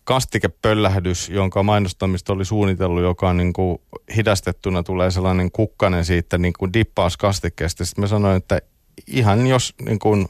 kastikepöllähdys, 0.09 1.29
jonka 1.29 1.63
mainostamista 1.63 2.33
oli 2.33 2.45
suunnitellut, 2.45 3.03
joka 3.03 3.29
on 3.29 3.37
niin 3.37 3.53
kuin 3.53 3.79
hidastettuna 4.17 4.83
tulee 4.83 5.11
sellainen 5.11 5.53
kukkanen 5.53 6.05
siitä 6.05 6.39
niin 6.39 6.53
kuin 6.59 6.73
dippauskastikkeesta. 6.73 7.85
Sitten 7.85 8.03
mä 8.03 8.09
sanoin, 8.09 8.37
että 8.37 8.61
ihan 9.07 9.47
jos 9.47 9.75
niin 9.85 9.99
kuin 9.99 10.29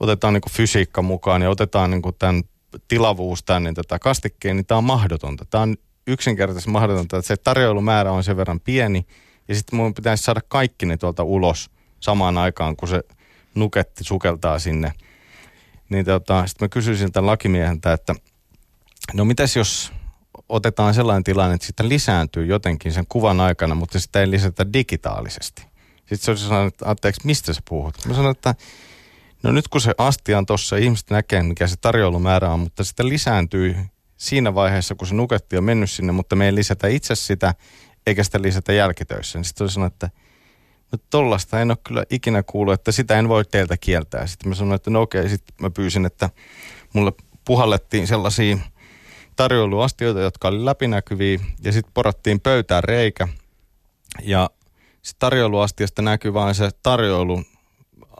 otetaan 0.00 0.34
niin 0.34 0.40
kuin 0.40 0.52
fysiikka 0.52 1.02
mukaan 1.02 1.42
ja 1.42 1.50
otetaan 1.50 1.90
niin 1.90 2.02
kuin 2.02 2.14
tämän 2.18 2.42
tilavuus 2.88 3.42
tänne 3.42 3.68
niin 3.68 3.74
tätä 3.74 3.98
kastikkeen, 3.98 4.56
niin 4.56 4.66
tämä 4.66 4.78
on 4.78 4.84
mahdotonta. 4.84 5.44
Tämä 5.44 5.62
on 5.62 5.76
yksinkertaisesti 6.06 6.70
mahdotonta, 6.70 7.16
että 7.16 7.28
se 7.28 7.36
tarjoilumäärä 7.36 8.12
on 8.12 8.24
sen 8.24 8.36
verran 8.36 8.60
pieni 8.60 9.06
ja 9.48 9.54
sitten 9.54 9.76
mun 9.76 9.94
pitäisi 9.94 10.24
saada 10.24 10.40
kaikki 10.48 10.86
ne 10.86 10.96
tuolta 10.96 11.22
ulos 11.22 11.70
samaan 12.00 12.38
aikaan, 12.38 12.76
kun 12.76 12.88
se 12.88 13.02
nuketti 13.54 14.04
sukeltaa 14.04 14.58
sinne. 14.58 14.92
Niin 15.88 16.04
tota, 16.04 16.46
sitten 16.46 16.64
mä 16.64 16.68
kysyisin 16.68 17.12
tämän 17.12 17.26
lakimieheltä, 17.26 17.92
että 17.92 18.14
no 19.14 19.24
mitäs 19.24 19.56
jos 19.56 19.92
otetaan 20.48 20.94
sellainen 20.94 21.24
tilanne, 21.24 21.54
että 21.54 21.66
sitä 21.66 21.88
lisääntyy 21.88 22.46
jotenkin 22.46 22.92
sen 22.92 23.06
kuvan 23.08 23.40
aikana, 23.40 23.74
mutta 23.74 24.00
sitä 24.00 24.20
ei 24.20 24.30
lisätä 24.30 24.72
digitaalisesti. 24.72 25.62
Sitten 25.96 26.18
se 26.18 26.30
olisi 26.30 26.44
sanonut, 26.44 26.74
että 26.74 26.90
anteeksi, 26.90 27.20
mistä 27.24 27.52
sä 27.52 27.60
puhut? 27.68 28.06
Mä 28.06 28.14
sanoin, 28.14 28.36
että 28.36 28.54
no 29.42 29.52
nyt 29.52 29.68
kun 29.68 29.80
se 29.80 29.94
astia 29.98 30.38
on 30.38 30.46
tuossa, 30.46 30.76
ihmiset 30.76 31.10
näkee, 31.10 31.42
mikä 31.42 31.66
se 31.66 31.76
tarjoulumäärä 31.76 32.50
on, 32.50 32.60
mutta 32.60 32.84
sitä 32.84 33.08
lisääntyy 33.08 33.76
siinä 34.16 34.54
vaiheessa, 34.54 34.94
kun 34.94 35.06
se 35.06 35.14
nuketti 35.14 35.56
on 35.56 35.64
mennyt 35.64 35.90
sinne, 35.90 36.12
mutta 36.12 36.36
me 36.36 36.46
ei 36.46 36.54
lisätä 36.54 36.88
itse 36.88 37.14
sitä, 37.14 37.54
eikä 38.06 38.24
sitä 38.24 38.42
lisätä 38.42 38.72
jälkitöissä. 38.72 39.38
Niin 39.38 39.44
sitten 39.44 39.68
sanoi, 39.68 39.86
että 39.86 40.10
no 40.92 40.98
tollasta 41.10 41.60
en 41.60 41.70
ole 41.70 41.78
kyllä 41.84 42.04
ikinä 42.10 42.42
kuullut, 42.42 42.74
että 42.74 42.92
sitä 42.92 43.18
en 43.18 43.28
voi 43.28 43.44
teiltä 43.44 43.76
kieltää. 43.76 44.26
Sitten 44.26 44.48
mä 44.48 44.54
sanoin, 44.54 44.76
että 44.76 44.90
no 44.90 45.02
okei, 45.02 45.28
sitten 45.28 45.54
mä 45.60 45.70
pyysin, 45.70 46.06
että 46.06 46.30
mulle 46.92 47.12
puhallettiin 47.44 48.06
sellaisia 48.06 48.58
tarjoiluastioita, 49.42 50.20
jotka 50.20 50.48
oli 50.48 50.64
läpinäkyviä, 50.64 51.38
ja 51.64 51.72
sitten 51.72 51.92
porattiin 51.94 52.40
pöytään 52.40 52.84
reikä, 52.84 53.28
ja 54.22 54.50
sitten 55.02 55.18
tarjoiluastiasta 55.18 56.02
näkyy 56.02 56.34
vain 56.34 56.54
se 56.54 56.70
tarjoilu 56.82 57.42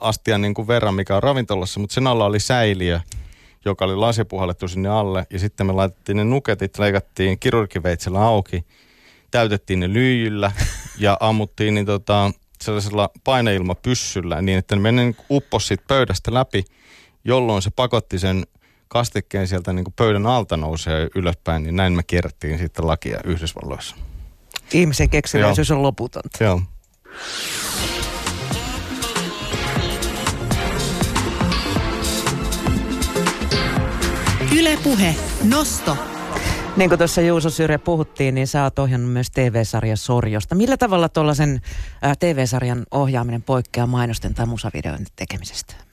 astian 0.00 0.42
niin 0.42 0.54
kuin 0.54 0.68
verran, 0.68 0.94
mikä 0.94 1.16
on 1.16 1.22
ravintolassa, 1.22 1.80
mutta 1.80 1.94
sen 1.94 2.06
alla 2.06 2.24
oli 2.24 2.40
säiliö, 2.40 3.00
joka 3.64 3.84
oli 3.84 3.96
lasipuhallettu 3.96 4.68
sinne 4.68 4.88
alle. 4.88 5.26
Ja 5.30 5.38
sitten 5.38 5.66
me 5.66 5.72
laitettiin 5.72 6.16
ne 6.16 6.24
nuketit, 6.24 6.78
leikattiin 6.78 7.38
kirurgiveitsellä 7.38 8.20
auki, 8.20 8.64
täytettiin 9.30 9.80
ne 9.80 9.92
lyijyllä 9.92 10.52
ja 10.98 11.16
ammuttiin 11.20 11.74
niin 11.74 11.86
tota, 11.86 12.32
sellaisella 12.62 13.10
paineilmapyssyllä 13.24 14.42
niin, 14.42 14.58
että 14.58 14.76
ne 14.76 14.82
meni 14.82 15.02
niin 15.02 15.16
pöydästä 15.88 16.34
läpi, 16.34 16.64
jolloin 17.24 17.62
se 17.62 17.70
pakotti 17.70 18.18
sen 18.18 18.46
kastikkeen 18.92 19.48
sieltä 19.48 19.72
niin 19.72 19.84
kuin 19.84 19.94
pöydän 19.96 20.26
alta 20.26 20.56
nousee 20.56 21.08
ylöspäin, 21.14 21.62
niin 21.62 21.76
näin 21.76 21.92
me 21.92 22.02
kierrättiin 22.02 22.58
sitten 22.58 22.86
lakia 22.86 23.20
Yhdysvalloissa. 23.24 23.96
Ihmisen 24.72 25.10
keksiläisyys 25.10 25.70
on 25.70 25.82
loputonta. 25.82 26.44
Joo. 26.44 26.62
Ylepuhe 34.58 35.14
Nosto. 35.44 35.96
Niin 36.76 36.88
kuin 36.88 36.98
tuossa 36.98 37.20
Juuso 37.20 37.50
Syrjä 37.50 37.78
puhuttiin, 37.78 38.34
niin 38.34 38.46
sä 38.46 38.62
oot 38.62 38.78
ohjannut 38.78 39.12
myös 39.12 39.30
TV-sarja 39.30 39.96
Sorjosta. 39.96 40.54
Millä 40.54 40.76
tavalla 40.76 41.08
tuollaisen 41.08 41.60
TV-sarjan 42.18 42.86
ohjaaminen 42.90 43.42
poikkeaa 43.42 43.86
mainosten 43.86 44.34
tai 44.34 44.46
musavideoiden 44.46 45.06
tekemisestä? 45.16 45.91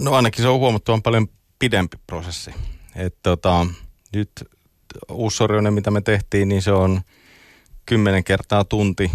No 0.00 0.14
ainakin 0.14 0.42
se 0.42 0.48
on 0.48 0.58
huomattavan 0.58 1.02
paljon 1.02 1.28
pidempi 1.58 1.96
prosessi. 2.06 2.50
Että 2.96 3.18
tota, 3.22 3.66
nyt 4.12 4.30
uusi 5.10 5.36
Sorjonen, 5.36 5.74
mitä 5.74 5.90
me 5.90 6.00
tehtiin, 6.00 6.48
niin 6.48 6.62
se 6.62 6.72
on 6.72 7.00
kymmenen 7.86 8.24
kertaa 8.24 8.64
tunti, 8.64 9.10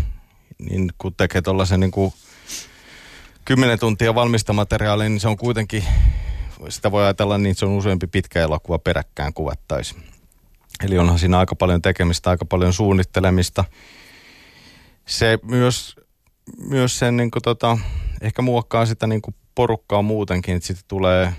niin 0.60 0.92
kun 0.98 1.14
tekee 1.16 1.42
tuollaisen 1.42 1.80
niin 1.80 1.92
kuin 1.92 2.14
kymmenen 3.46 3.80
tuntia 3.80 4.16
valmista 4.16 4.54
materiaalia, 4.54 5.10
niin 5.10 5.20
se 5.20 5.28
on 5.28 5.38
kuitenkin 5.38 5.84
sitä 6.70 6.92
voi 6.92 7.04
ajatella 7.04 7.38
niin, 7.38 7.56
se 7.56 7.66
on 7.66 7.72
useampi 7.72 8.08
pitkä 8.08 8.42
elokuva 8.42 8.80
peräkkään 8.80 9.34
kuvattaisi. 9.34 9.96
Eli 10.84 10.98
onhan 10.98 11.20
siinä 11.20 11.40
aika 11.40 11.56
paljon 11.56 11.82
tekemistä, 11.82 12.30
aika 12.30 12.46
paljon 12.46 12.74
suunnittelemista. 12.74 13.66
Se 15.06 15.40
myös, 15.44 15.96
myös 16.70 17.00
sen 17.00 17.18
niin 17.18 17.32
kuin 17.32 17.44
tota, 17.44 17.78
ehkä 18.22 18.42
muokkaa 18.42 18.86
sitä 18.86 19.08
niin 19.08 19.22
kuin 19.22 19.36
porukkaa 19.56 20.02
muutenkin, 20.02 20.56
että 20.56 20.68
sitten 20.68 20.86
tulee 20.88 21.34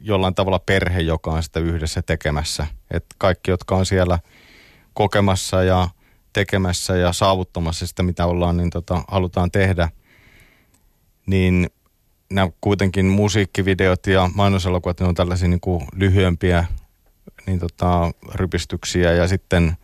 jollain 0.00 0.34
tavalla 0.34 0.58
perhe, 0.58 1.00
joka 1.00 1.30
on 1.30 1.42
sitä 1.42 1.60
yhdessä 1.60 2.02
tekemässä. 2.02 2.66
Että 2.90 3.14
kaikki, 3.18 3.50
jotka 3.50 3.76
on 3.76 3.86
siellä 3.86 4.18
kokemassa 4.94 5.62
ja 5.62 5.88
tekemässä 6.32 6.96
ja 6.96 7.12
saavuttamassa 7.12 7.86
sitä, 7.86 8.02
mitä 8.02 8.26
ollaan, 8.26 8.56
niin 8.56 8.70
tota, 8.70 9.02
halutaan 9.08 9.50
tehdä, 9.50 9.88
niin 11.26 11.70
nämä 12.30 12.50
kuitenkin 12.60 13.06
musiikkivideot 13.06 14.06
ja 14.06 14.30
mainoselokuvat, 14.34 15.00
ne 15.00 15.06
on 15.06 15.14
tällaisia 15.14 15.48
niin 15.48 15.60
kuin 15.60 15.86
lyhyempiä 15.94 16.64
niin 17.46 17.58
tota, 17.58 18.10
rypistyksiä 18.34 19.12
ja 19.12 19.28
sitten... 19.28 19.76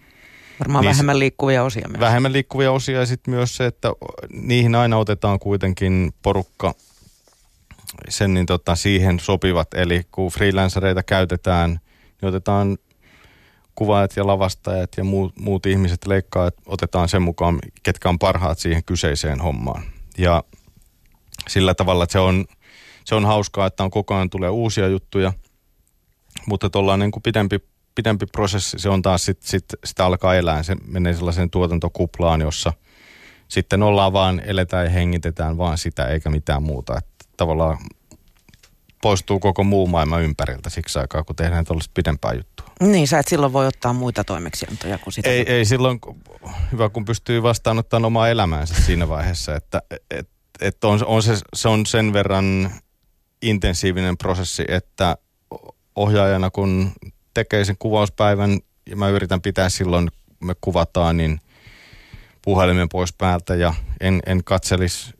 Varmaan 0.62 0.85
niissä, 0.85 0.98
vähemmän 0.98 1.18
liikkuvia 1.18 1.62
osia 1.62 1.88
myös. 1.88 2.01
Vähemmän 2.01 2.33
liikkuvia 2.33 2.72
osia 2.72 2.98
ja 3.01 3.07
sitten 3.07 3.35
myös 3.35 3.57
se, 3.57 3.66
että 3.66 3.88
niihin 4.31 4.75
aina 4.75 4.96
otetaan 4.96 5.38
kuitenkin 5.38 6.14
porukka 6.22 6.75
sen 8.09 8.35
niin 8.35 8.46
tota, 8.46 8.77
siihen 8.77 9.20
sopivat. 9.20 9.75
Eli 9.75 10.03
kun 10.12 10.31
freelancereita 10.31 11.03
käytetään, 11.03 11.70
niin 11.70 12.29
otetaan 12.29 12.79
kuvaajat 13.75 14.16
ja 14.16 14.27
lavastajat 14.27 14.90
ja 14.96 15.05
muut, 15.05 15.38
muut 15.38 15.66
ihmiset 15.66 16.07
leikkaa, 16.07 16.51
otetaan 16.66 17.09
sen 17.09 17.22
mukaan, 17.22 17.59
ketkä 17.83 18.09
on 18.09 18.18
parhaat 18.18 18.59
siihen 18.59 18.85
kyseiseen 18.85 19.40
hommaan. 19.40 19.83
Ja 20.18 20.44
sillä 21.48 21.75
tavalla, 21.75 22.05
että 22.05 22.12
se 22.12 22.18
on, 22.18 22.44
se 23.05 23.14
on 23.14 23.25
hauskaa, 23.25 23.66
että 23.66 23.85
on 23.85 23.90
koko 23.90 24.14
ajan 24.14 24.31
tulee 24.31 24.51
uusia 24.51 24.88
juttuja, 24.88 25.33
mutta 26.46 26.70
tuolla 26.70 26.96
niin 26.96 27.11
kuin 27.11 27.22
pidempi, 27.22 27.59
pidempi 27.94 28.26
prosessi, 28.26 28.78
se 28.78 28.88
on 28.88 29.02
taas 29.02 29.24
sit, 29.24 29.42
sit, 29.42 29.64
sitä 29.85 30.07
alkaa 30.07 30.35
elää, 30.35 30.62
se 30.62 30.76
menee 30.87 31.14
sellaiseen 31.14 31.50
tuotantokuplaan, 31.50 32.40
jossa 32.40 32.72
sitten 33.48 33.83
ollaan 33.83 34.12
vaan, 34.12 34.42
eletään 34.44 34.85
ja 34.85 34.90
hengitetään 34.90 35.59
vaan 35.59 35.78
sitä 35.78 36.07
eikä 36.07 36.31
mitään 36.31 36.62
muuta. 36.62 36.98
Että 36.98 37.24
tavallaan 37.37 37.78
poistuu 39.02 39.38
koko 39.38 39.64
muu 39.64 39.87
maailma 39.87 40.18
ympäriltä 40.18 40.70
siksi 40.70 40.98
aikaa, 40.98 41.24
kun 41.24 41.37
tehdään 41.37 41.64
tuollaista 41.64 41.92
pidempää 41.94 42.33
juttua. 42.33 42.66
Niin, 42.81 43.09
sä 43.09 43.18
et 43.18 43.28
silloin 43.28 43.52
voi 43.52 43.66
ottaa 43.66 43.92
muita 43.92 44.24
toimeksiantoja 44.24 44.98
kuin 44.98 45.12
sitä. 45.12 45.31
Ei, 45.31 45.52
ei 45.52 45.64
silloin, 45.64 46.00
hyvä 46.72 46.88
kun 46.88 47.05
pystyy 47.05 47.42
vastaanottamaan 47.42 48.05
omaa 48.05 48.28
elämäänsä 48.28 48.74
siinä 48.74 49.09
vaiheessa, 49.09 49.57
että 49.57 49.83
et, 50.11 50.28
että 50.61 50.88
on, 50.88 51.05
on 51.07 51.22
se, 51.22 51.33
se 51.55 51.68
on 51.68 51.87
sen 51.87 52.12
verran 52.12 52.70
intensiivinen 53.42 54.18
prosessi, 54.18 54.64
että 54.68 55.16
ohjaajana 55.96 56.50
kun 56.50 56.92
tekee 57.35 57.64
sen 57.64 57.77
kuvauspäivän 57.79 58.59
ja 58.87 58.97
mä 58.97 59.09
yritän 59.09 59.42
pitää 59.42 59.68
silloin, 59.68 60.11
me 60.40 60.55
kuvataan, 60.61 61.16
niin 61.16 61.40
puhelimen 62.42 62.88
pois 62.88 63.12
päältä 63.12 63.55
ja 63.55 63.75
en, 64.01 64.23
en 64.27 64.45
katselisi 64.45 65.14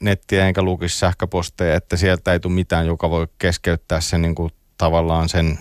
nettiä 0.00 0.46
enkä 0.46 0.62
lukisi 0.62 0.98
sähköposteja, 0.98 1.76
että 1.76 1.96
sieltä 1.96 2.32
ei 2.32 2.40
tule 2.40 2.52
mitään, 2.52 2.86
joka 2.86 3.10
voi 3.10 3.26
keskeyttää 3.38 4.00
sen 4.00 4.22
niin 4.22 4.34
kuin 4.34 4.52
tavallaan 4.78 5.28
sen 5.28 5.58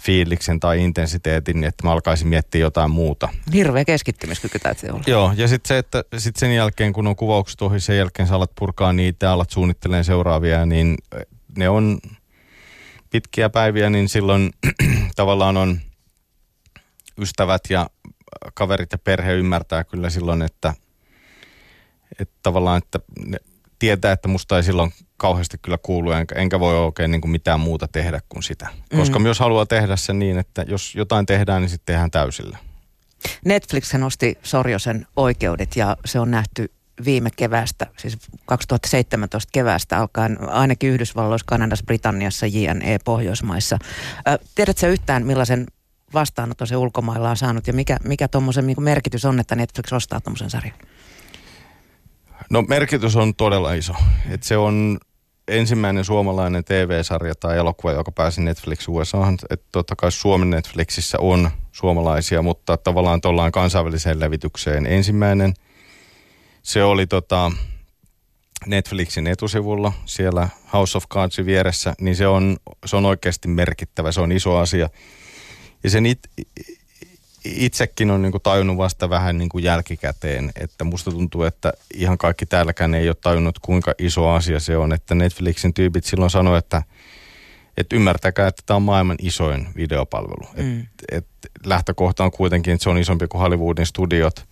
fiiliksen 0.00 0.60
tai 0.60 0.84
intensiteetin, 0.84 1.64
että 1.64 1.84
mä 1.86 1.92
alkaisin 1.92 2.28
miettiä 2.28 2.60
jotain 2.60 2.90
muuta. 2.90 3.28
Hirveä 3.52 3.84
keskittymiskyky 3.84 4.58
täytyy 4.58 4.90
olla. 4.90 5.02
Joo, 5.06 5.32
ja 5.36 5.48
sitten 5.48 5.68
se, 5.68 5.78
että 5.78 6.04
sit 6.18 6.36
sen 6.36 6.54
jälkeen 6.54 6.92
kun 6.92 7.06
on 7.06 7.16
kuvaukset 7.16 7.62
ohi, 7.62 7.80
sen 7.80 7.96
jälkeen 7.96 8.28
sä 8.28 8.34
alat 8.34 8.54
purkaa 8.58 8.92
niitä 8.92 9.26
ja 9.26 9.32
alat 9.32 9.50
suunnittelemaan 9.50 10.04
seuraavia, 10.04 10.66
niin 10.66 10.96
ne 11.56 11.68
on 11.68 11.98
pitkiä 13.10 13.50
päiviä, 13.50 13.90
niin 13.90 14.08
silloin 14.08 14.50
tavallaan 15.16 15.56
on 15.56 15.80
ystävät 17.18 17.62
ja 17.70 17.90
kaverit 18.54 18.92
ja 18.92 18.98
perhe 18.98 19.32
ymmärtää 19.32 19.84
kyllä 19.84 20.10
silloin, 20.10 20.42
että, 20.42 20.74
että 22.20 22.34
tavallaan, 22.42 22.78
että 22.78 23.00
ne 23.26 23.38
tietää, 23.78 24.12
että 24.12 24.28
musta 24.28 24.56
ei 24.56 24.62
silloin 24.62 24.92
kauheasti 25.16 25.58
kyllä 25.62 25.78
kuulu, 25.82 26.12
enkä, 26.12 26.34
enkä 26.34 26.60
voi 26.60 26.78
oikein 26.78 27.10
niin 27.10 27.20
kuin 27.20 27.30
mitään 27.30 27.60
muuta 27.60 27.88
tehdä 27.88 28.20
kuin 28.28 28.42
sitä. 28.42 28.68
Koska 28.96 29.18
mm. 29.18 29.22
myös 29.22 29.38
haluaa 29.38 29.66
tehdä 29.66 29.96
sen 29.96 30.18
niin, 30.18 30.38
että 30.38 30.64
jos 30.68 30.94
jotain 30.94 31.26
tehdään, 31.26 31.62
niin 31.62 31.70
sitten 31.70 31.94
tehdään 31.94 32.10
täysillä. 32.10 32.58
Netflix 33.44 33.94
nosti 33.94 34.38
Sorjosen 34.42 35.06
oikeudet 35.16 35.76
ja 35.76 35.96
se 36.04 36.20
on 36.20 36.30
nähty 36.30 36.72
viime 37.04 37.30
kevästä, 37.36 37.86
siis 37.96 38.18
2017 38.46 39.50
kevästä 39.52 39.98
alkaen 39.98 40.50
ainakin 40.50 40.90
Yhdysvalloissa, 40.90 41.46
Kanadassa, 41.48 41.84
Britanniassa, 41.86 42.46
JNE, 42.46 42.98
Pohjoismaissa. 43.04 43.78
Ö, 44.28 44.38
tiedätkö 44.54 44.88
yhtään, 44.88 45.26
millaisen 45.26 45.66
vastaanoton 46.14 46.66
se 46.66 46.76
ulkomailla 46.76 47.30
on 47.30 47.36
saanut 47.36 47.66
ja 47.66 47.72
mikä, 47.72 47.96
mikä 48.04 48.28
tuommoisen 48.28 48.66
niin 48.66 48.82
merkitys 48.82 49.24
on, 49.24 49.40
että 49.40 49.54
Netflix 49.54 49.92
ostaa 49.92 50.20
tuommoisen 50.20 50.50
sarjan? 50.50 50.74
No 52.50 52.62
merkitys 52.62 53.16
on 53.16 53.34
todella 53.34 53.72
iso. 53.72 53.92
Et 54.30 54.42
se 54.42 54.56
on 54.56 54.98
ensimmäinen 55.48 56.04
suomalainen 56.04 56.64
TV-sarja 56.64 57.34
tai 57.34 57.58
elokuva, 57.58 57.92
joka 57.92 58.12
pääsi 58.12 58.40
Netflix 58.40 58.88
USAhan. 58.88 59.38
Että 59.50 59.66
totta 59.72 59.96
kai 59.96 60.12
Suomen 60.12 60.50
Netflixissä 60.50 61.18
on 61.20 61.50
suomalaisia, 61.72 62.42
mutta 62.42 62.76
tavallaan 62.76 63.20
tuollaan 63.20 63.52
kansainväliseen 63.52 64.20
levitykseen 64.20 64.86
ensimmäinen. 64.86 65.54
Se 66.62 66.84
oli 66.84 67.06
tota 67.06 67.52
Netflixin 68.66 69.26
etusivulla 69.26 69.92
siellä 70.04 70.48
House 70.72 70.98
of 70.98 71.04
Cardsin 71.08 71.46
vieressä, 71.46 71.94
niin 72.00 72.16
se 72.16 72.26
on, 72.26 72.56
se 72.86 72.96
on 72.96 73.06
oikeasti 73.06 73.48
merkittävä, 73.48 74.12
se 74.12 74.20
on 74.20 74.32
iso 74.32 74.56
asia. 74.56 74.90
Ja 75.84 75.90
sen 75.90 76.06
it, 76.06 76.18
itsekin 77.44 78.10
on 78.10 78.22
niin 78.22 78.32
kuin 78.32 78.42
tajunnut 78.42 78.76
vasta 78.76 79.10
vähän 79.10 79.38
niin 79.38 79.48
kuin 79.48 79.64
jälkikäteen, 79.64 80.52
että 80.60 80.84
musta 80.84 81.10
tuntuu, 81.10 81.42
että 81.42 81.72
ihan 81.94 82.18
kaikki 82.18 82.46
täälläkään 82.46 82.94
ei 82.94 83.08
ole 83.08 83.16
tajunnut, 83.20 83.58
kuinka 83.58 83.94
iso 83.98 84.28
asia 84.28 84.60
se 84.60 84.76
on, 84.76 84.92
että 84.92 85.14
Netflixin 85.14 85.74
tyypit 85.74 86.04
silloin 86.04 86.30
sanoi, 86.30 86.58
että, 86.58 86.82
että 87.76 87.96
ymmärtäkää, 87.96 88.48
että 88.48 88.62
tämä 88.66 88.76
on 88.76 88.82
maailman 88.82 89.16
isoin 89.22 89.68
videopalvelu. 89.76 90.48
Mm. 90.56 90.80
Et, 90.80 90.88
et 91.12 91.26
lähtökohta 91.64 92.24
on 92.24 92.30
kuitenkin, 92.30 92.74
että 92.74 92.82
se 92.82 92.90
on 92.90 92.98
isompi 92.98 93.28
kuin 93.28 93.40
Hollywoodin 93.40 93.86
studiot. 93.86 94.46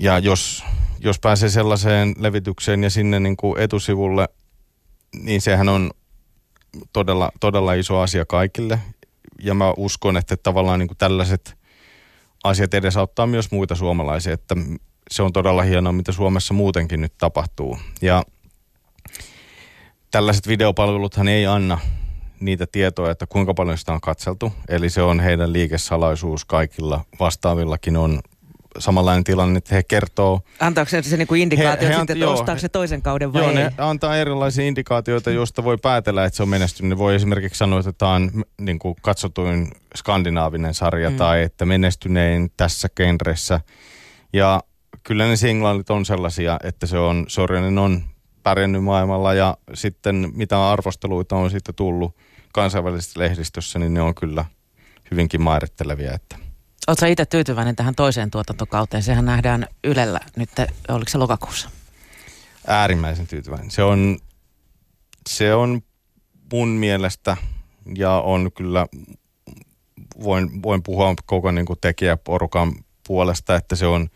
Ja 0.00 0.18
jos, 0.18 0.64
jos 0.98 1.18
pääsee 1.18 1.48
sellaiseen 1.48 2.14
levitykseen 2.18 2.82
ja 2.82 2.90
sinne 2.90 3.20
niin 3.20 3.36
kuin 3.36 3.60
etusivulle, 3.60 4.28
niin 5.22 5.40
sehän 5.40 5.68
on 5.68 5.90
todella, 6.92 7.32
todella 7.40 7.74
iso 7.74 7.98
asia 7.98 8.24
kaikille 8.24 8.78
ja 9.42 9.54
mä 9.54 9.72
uskon, 9.76 10.16
että 10.16 10.36
tavallaan 10.36 10.78
niin 10.78 10.88
kuin 10.88 10.98
tällaiset 10.98 11.58
asiat 12.44 12.74
edesauttaa 12.74 13.26
myös 13.26 13.50
muita 13.50 13.74
suomalaisia, 13.74 14.32
että 14.32 14.56
se 15.10 15.22
on 15.22 15.32
todella 15.32 15.62
hienoa, 15.62 15.92
mitä 15.92 16.12
Suomessa 16.12 16.54
muutenkin 16.54 17.00
nyt 17.00 17.12
tapahtuu. 17.18 17.78
Ja 18.02 18.22
tällaiset 20.10 20.48
videopalveluthan 20.48 21.28
ei 21.28 21.46
anna 21.46 21.78
niitä 22.40 22.66
tietoja, 22.72 23.10
että 23.10 23.26
kuinka 23.26 23.54
paljon 23.54 23.78
sitä 23.78 23.92
on 23.92 24.00
katseltu. 24.00 24.52
Eli 24.68 24.90
se 24.90 25.02
on 25.02 25.20
heidän 25.20 25.52
liikesalaisuus 25.52 26.44
kaikilla 26.44 27.04
vastaavillakin 27.20 27.96
on 27.96 28.20
samanlainen 28.78 29.24
tilanne, 29.24 29.58
että 29.58 29.74
he 29.74 29.82
kertoo... 29.82 30.40
Antaako 30.60 30.88
se, 30.88 31.02
se 31.02 31.16
niinku 31.16 31.34
indikaatio 31.34 31.88
he, 31.88 31.94
he 31.94 31.98
sitten, 31.98 32.14
että 32.14 32.24
joo, 32.24 32.32
ostaako 32.32 32.60
se 32.60 32.68
toisen 32.68 33.02
kauden 33.02 33.32
vai 33.32 33.42
joo, 33.42 33.50
ei? 33.50 33.56
ne 33.56 33.72
antaa 33.78 34.16
erilaisia 34.16 34.64
indikaatioita, 34.64 35.30
joista 35.30 35.64
voi 35.64 35.78
päätellä, 35.82 36.24
että 36.24 36.36
se 36.36 36.42
on 36.42 36.48
menestynyt. 36.48 36.88
Ne 36.88 36.98
voi 36.98 37.14
esimerkiksi 37.14 37.58
sanoa, 37.58 37.78
että 37.78 37.92
tämä 37.92 38.12
on 38.12 38.44
niin 38.60 38.78
kuin 38.78 38.96
katsotuin 39.02 39.72
skandinaavinen 39.96 40.74
sarja 40.74 41.10
mm. 41.10 41.16
tai 41.16 41.42
että 41.42 41.66
menestynein 41.66 42.52
tässä 42.56 42.88
genressä. 42.96 43.60
Ja 44.32 44.62
kyllä 45.02 45.26
ne 45.26 45.36
signaalit 45.36 45.90
on 45.90 46.06
sellaisia, 46.06 46.58
että 46.64 46.86
se 46.86 46.98
on, 46.98 47.24
Sorjanen 47.28 47.78
on 47.78 48.02
pärjännyt 48.42 48.84
maailmalla 48.84 49.34
ja 49.34 49.56
sitten 49.74 50.32
mitä 50.34 50.70
arvosteluita 50.70 51.36
on 51.36 51.50
sitten 51.50 51.74
tullut 51.74 52.16
kansainvälisessä 52.52 53.20
lehdistössä, 53.20 53.78
niin 53.78 53.94
ne 53.94 54.02
on 54.02 54.14
kyllä 54.14 54.44
hyvinkin 55.10 55.42
mairittelevia, 55.42 56.12
että– 56.14 56.36
Oletko 56.90 57.06
itse 57.06 57.26
tyytyväinen 57.26 57.76
tähän 57.76 57.94
toiseen 57.94 58.30
tuotantokauteen? 58.30 59.02
Sehän 59.02 59.24
nähdään 59.24 59.66
Ylellä 59.84 60.20
nyt, 60.36 60.50
oliko 60.88 61.08
se 61.08 61.18
lokakuussa? 61.18 61.70
Äärimmäisen 62.66 63.26
tyytyväinen. 63.26 63.70
Se 63.70 63.82
on, 63.82 64.18
se 65.28 65.54
on 65.54 65.82
mun 66.52 66.68
mielestä 66.68 67.36
ja 67.96 68.12
on 68.12 68.50
kyllä, 68.56 68.86
voin, 70.22 70.62
voin 70.62 70.82
puhua 70.82 71.14
koko 71.26 71.50
niin 71.50 71.66
kuin 71.66 71.78
tekijäporukan 71.80 72.72
puolesta, 73.06 73.54
että 73.54 73.76
se 73.76 73.86
on 73.86 74.08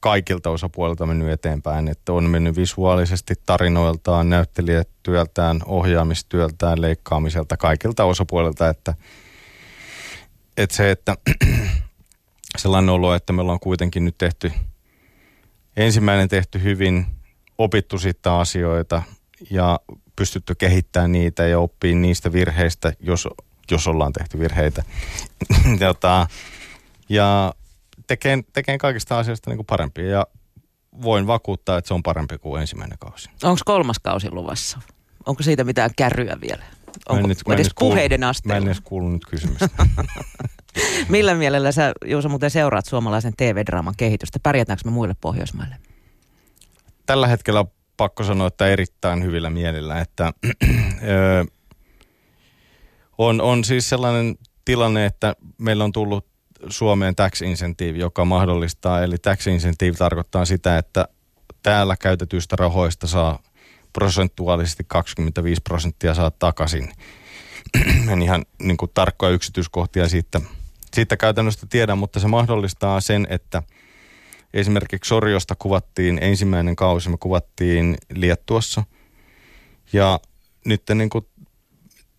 kaikilta 0.00 0.50
osapuolilta 0.50 1.06
mennyt 1.06 1.30
eteenpäin. 1.30 1.88
Että 1.88 2.12
on 2.12 2.24
mennyt 2.24 2.56
visuaalisesti 2.56 3.34
tarinoiltaan, 3.46 4.30
näyttelijätyöltään, 4.30 5.60
ohjaamistyöltään, 5.66 6.80
leikkaamiselta, 6.80 7.56
kaikilta 7.56 8.04
osapuolilta, 8.04 8.68
että, 8.68 8.94
että 10.56 10.76
se, 10.76 10.90
että 10.90 11.16
sellainen 12.56 12.90
olo, 12.90 13.14
että 13.14 13.32
me 13.32 13.42
ollaan 13.42 13.60
kuitenkin 13.60 14.04
nyt 14.04 14.18
tehty, 14.18 14.52
ensimmäinen 15.76 16.28
tehty 16.28 16.62
hyvin, 16.62 17.06
opittu 17.58 17.98
sitten 17.98 18.32
asioita 18.32 19.02
ja 19.50 19.80
pystytty 20.16 20.54
kehittämään 20.54 21.12
niitä 21.12 21.46
ja 21.46 21.58
oppii 21.58 21.94
niistä 21.94 22.32
virheistä, 22.32 22.92
jos, 23.00 23.28
jos 23.70 23.86
ollaan 23.88 24.12
tehty 24.12 24.38
virheitä. 24.38 24.82
Jota, 25.80 26.26
ja 27.08 27.54
tekee, 28.06 28.38
tekee 28.52 28.78
kaikista 28.78 29.18
asioista 29.18 29.50
niin 29.50 29.58
kuin 29.58 29.66
parempia 29.66 30.06
ja 30.06 30.26
voin 31.02 31.26
vakuuttaa, 31.26 31.78
että 31.78 31.88
se 31.88 31.94
on 31.94 32.02
parempi 32.02 32.38
kuin 32.38 32.60
ensimmäinen 32.60 32.98
kausi. 32.98 33.30
Onko 33.42 33.60
kolmas 33.64 33.98
kausi 33.98 34.30
luvassa? 34.30 34.78
Onko 35.26 35.42
siitä 35.42 35.64
mitään 35.64 35.90
kärryä 35.96 36.36
vielä? 36.40 36.64
Onko 37.08 37.26
nyt, 37.26 37.38
edes 37.52 37.68
puheiden 37.78 38.24
asteella? 38.24 38.54
Mä 38.54 38.62
en 38.62 38.66
edes 38.66 38.80
kuullut 38.80 39.12
nyt 39.12 39.26
kysymystä. 39.26 39.68
Millä 41.08 41.34
mielellä 41.34 41.72
sä, 41.72 41.92
Juuso, 42.04 42.28
muuten 42.28 42.50
seuraat 42.50 42.86
suomalaisen 42.86 43.32
TV-draaman 43.36 43.94
kehitystä? 43.96 44.38
Pärjätäänkö 44.42 44.82
me 44.84 44.90
muille 44.90 45.14
Pohjoismaille? 45.20 45.76
Tällä 47.06 47.26
hetkellä 47.26 47.60
on 47.60 47.70
pakko 47.96 48.24
sanoa, 48.24 48.46
että 48.46 48.66
erittäin 48.66 49.24
hyvillä 49.24 49.50
mielillä, 49.50 50.00
että 50.00 50.32
on, 53.18 53.40
on 53.40 53.64
siis 53.64 53.88
sellainen 53.88 54.34
tilanne, 54.64 55.06
että 55.06 55.36
meillä 55.58 55.84
on 55.84 55.92
tullut 55.92 56.26
Suomeen 56.68 57.14
tax 57.14 57.42
incentive, 57.42 57.98
joka 57.98 58.24
mahdollistaa, 58.24 59.02
eli 59.02 59.18
tax 59.18 59.46
incentive 59.46 59.96
tarkoittaa 59.96 60.44
sitä, 60.44 60.78
että 60.78 61.08
täällä 61.62 61.96
käytetyistä 61.96 62.56
rahoista 62.56 63.06
saa 63.06 63.42
prosentuaalisesti 63.92 64.84
25 64.86 65.62
prosenttia 65.62 66.14
saa 66.14 66.30
takaisin. 66.30 66.92
en 68.12 68.22
ihan 68.22 68.44
niin 68.62 68.76
kuin, 68.76 68.90
tarkkoja 68.94 69.32
yksityiskohtia 69.32 70.08
siitä 70.08 70.40
siitä 70.94 71.16
käytännöstä 71.16 71.66
tiedä, 71.70 71.94
mutta 71.94 72.20
se 72.20 72.28
mahdollistaa 72.28 73.00
sen, 73.00 73.26
että 73.30 73.62
esimerkiksi 74.54 75.08
Sorjosta 75.08 75.54
kuvattiin 75.54 76.18
ensimmäinen 76.22 76.76
kausi, 76.76 77.10
me 77.10 77.16
kuvattiin 77.20 77.96
Liettuassa. 78.14 78.84
Ja 79.92 80.20
nyt 80.64 80.82
niin 80.94 81.10
kuin, 81.10 81.26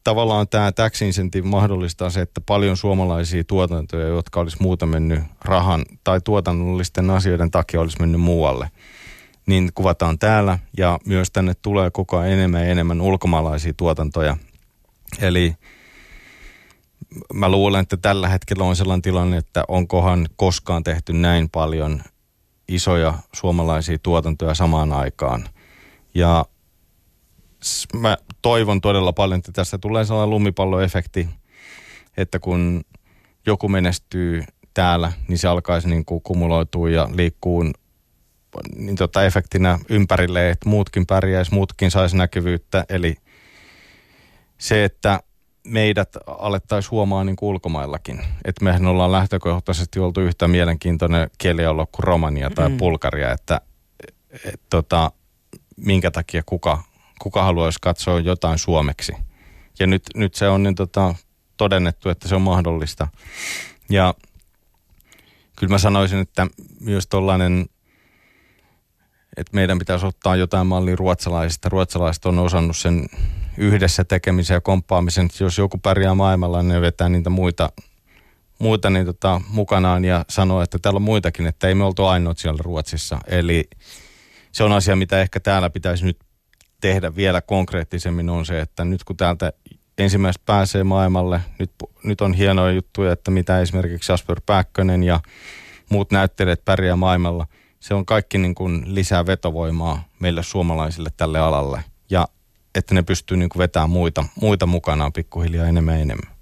tavallaan 0.03 0.47
tämä 0.47 0.71
tax 0.71 1.01
incentive 1.01 1.47
mahdollistaa 1.47 2.09
se, 2.09 2.21
että 2.21 2.41
paljon 2.41 2.77
suomalaisia 2.77 3.43
tuotantoja, 3.43 4.07
jotka 4.07 4.39
olisi 4.39 4.57
muuta 4.59 4.85
mennyt 4.85 5.19
rahan 5.45 5.85
tai 6.03 6.21
tuotannollisten 6.21 7.09
asioiden 7.09 7.51
takia 7.51 7.81
olisi 7.81 7.97
mennyt 7.99 8.21
muualle, 8.21 8.71
niin 9.45 9.69
kuvataan 9.75 10.19
täällä 10.19 10.59
ja 10.77 10.99
myös 11.05 11.31
tänne 11.31 11.53
tulee 11.61 11.91
koko 11.91 12.17
ajan 12.17 12.33
enemmän 12.33 12.61
ja 12.61 12.71
enemmän 12.71 13.01
ulkomaalaisia 13.01 13.73
tuotantoja. 13.77 14.37
Eli 15.21 15.55
mä 17.33 17.49
luulen, 17.49 17.81
että 17.81 17.97
tällä 17.97 18.29
hetkellä 18.29 18.63
on 18.63 18.75
sellainen 18.75 19.01
tilanne, 19.01 19.37
että 19.37 19.63
onkohan 19.67 20.27
koskaan 20.35 20.83
tehty 20.83 21.13
näin 21.13 21.49
paljon 21.49 22.01
isoja 22.67 23.13
suomalaisia 23.33 23.97
tuotantoja 24.03 24.53
samaan 24.53 24.93
aikaan. 24.93 25.49
Ja 26.15 26.45
mä 27.93 28.17
toivon 28.41 28.81
todella 28.81 29.13
paljon, 29.13 29.37
että 29.37 29.51
tästä 29.51 29.77
tulee 29.77 30.05
sellainen 30.05 30.29
lumipalloefekti, 30.29 31.29
että 32.17 32.39
kun 32.39 32.83
joku 33.45 33.69
menestyy 33.69 34.43
täällä, 34.73 35.11
niin 35.27 35.37
se 35.37 35.47
alkaisi 35.47 35.89
niin 35.89 36.05
kuin 36.05 36.21
kumuloitua 36.21 36.89
ja 36.89 37.09
liikkuu 37.13 37.63
niin 38.75 38.95
tota 38.95 39.25
efektinä 39.25 39.79
ympärille, 39.89 40.49
että 40.49 40.69
muutkin 40.69 41.05
pärjäisi, 41.05 41.53
muutkin 41.53 41.91
saisi 41.91 42.17
näkyvyyttä. 42.17 42.85
Eli 42.89 43.15
se, 44.57 44.83
että 44.83 45.19
meidät 45.65 46.17
alettaisiin 46.27 46.91
huomaa 46.91 47.23
niin 47.23 47.35
kuin 47.35 47.49
ulkomaillakin. 47.49 48.21
Että 48.45 48.63
mehän 48.65 48.85
ollaan 48.85 49.11
lähtökohtaisesti 49.11 49.99
oltu 49.99 50.21
yhtä 50.21 50.47
mielenkiintoinen 50.47 51.29
kielialue 51.37 51.85
kuin 51.91 52.03
Romania 52.03 52.49
tai 52.49 52.69
mm. 52.69 52.77
Bulgaria, 52.77 53.31
että 53.31 53.61
et, 54.45 54.61
tota, 54.69 55.11
minkä 55.77 56.11
takia 56.11 56.43
kuka, 56.45 56.83
kuka 57.21 57.43
haluaisi 57.43 57.79
katsoa 57.81 58.19
jotain 58.19 58.57
suomeksi. 58.57 59.13
Ja 59.79 59.87
nyt, 59.87 60.03
nyt 60.15 60.35
se 60.35 60.49
on 60.49 60.63
niin 60.63 60.75
tota, 60.75 61.15
todennettu, 61.57 62.09
että 62.09 62.27
se 62.27 62.35
on 62.35 62.41
mahdollista. 62.41 63.07
Ja 63.89 64.13
kyllä 65.55 65.71
mä 65.71 65.77
sanoisin, 65.77 66.19
että 66.19 66.47
myös 66.79 67.07
tuollainen 67.07 67.65
että 69.37 69.55
meidän 69.55 69.79
pitäisi 69.79 70.05
ottaa 70.05 70.35
jotain 70.35 70.67
mallia 70.67 70.95
ruotsalaisista. 70.95 71.69
Ruotsalaiset 71.69 72.25
on 72.25 72.39
osannut 72.39 72.77
sen 72.77 73.05
yhdessä 73.57 74.03
tekemisen 74.03 74.55
ja 74.55 74.61
komppaamisen. 74.61 75.29
Jos 75.39 75.57
joku 75.57 75.77
pärjää 75.77 76.15
maailmalla, 76.15 76.61
niin 76.61 76.69
ne 76.69 76.81
vetää 76.81 77.09
niitä 77.09 77.29
muita, 77.29 77.69
muita 78.59 78.89
niin 78.89 79.05
tota, 79.05 79.41
mukanaan 79.49 80.05
ja 80.05 80.25
sanoo, 80.29 80.61
että 80.61 80.79
täällä 80.79 80.97
on 80.97 81.01
muitakin, 81.01 81.47
että 81.47 81.67
ei 81.67 81.75
me 81.75 81.83
oltu 81.83 82.05
ainoat 82.05 82.37
siellä 82.37 82.61
Ruotsissa. 82.63 83.19
Eli 83.27 83.69
se 84.51 84.63
on 84.63 84.71
asia, 84.71 84.95
mitä 84.95 85.21
ehkä 85.21 85.39
täällä 85.39 85.69
pitäisi 85.69 86.05
nyt 86.05 86.19
tehdä 86.81 87.15
vielä 87.15 87.41
konkreettisemmin 87.41 88.29
on 88.29 88.45
se, 88.45 88.61
että 88.61 88.85
nyt 88.85 89.03
kun 89.03 89.17
täältä 89.17 89.53
ensimmäistä 89.97 90.43
pääsee 90.45 90.83
maailmalle, 90.83 91.41
nyt, 91.59 91.71
nyt 92.03 92.21
on 92.21 92.33
hienoja 92.33 92.73
juttuja, 92.73 93.11
että 93.11 93.31
mitä 93.31 93.61
esimerkiksi 93.61 94.11
Jasper 94.11 94.41
Pääkkönen 94.45 95.03
ja 95.03 95.19
muut 95.89 96.11
näyttelijät 96.11 96.65
pärjää 96.65 96.95
maailmalla– 96.95 97.47
se 97.85 97.93
on 97.93 98.05
kaikki 98.05 98.37
niin 98.37 98.55
kuin 98.55 98.95
lisää 98.95 99.25
vetovoimaa 99.25 100.03
meille 100.19 100.43
suomalaisille 100.43 101.09
tälle 101.17 101.39
alalle. 101.39 101.83
Ja 102.09 102.27
että 102.75 102.95
ne 102.95 103.03
pystyy 103.03 103.37
niin 103.37 103.49
kuin 103.49 103.59
vetämään 103.59 103.89
muita, 103.89 104.25
muita 104.41 104.65
mukanaan 104.65 105.13
pikkuhiljaa 105.13 105.67
enemmän 105.67 105.95
ja 105.95 106.01
enemmän. 106.01 106.33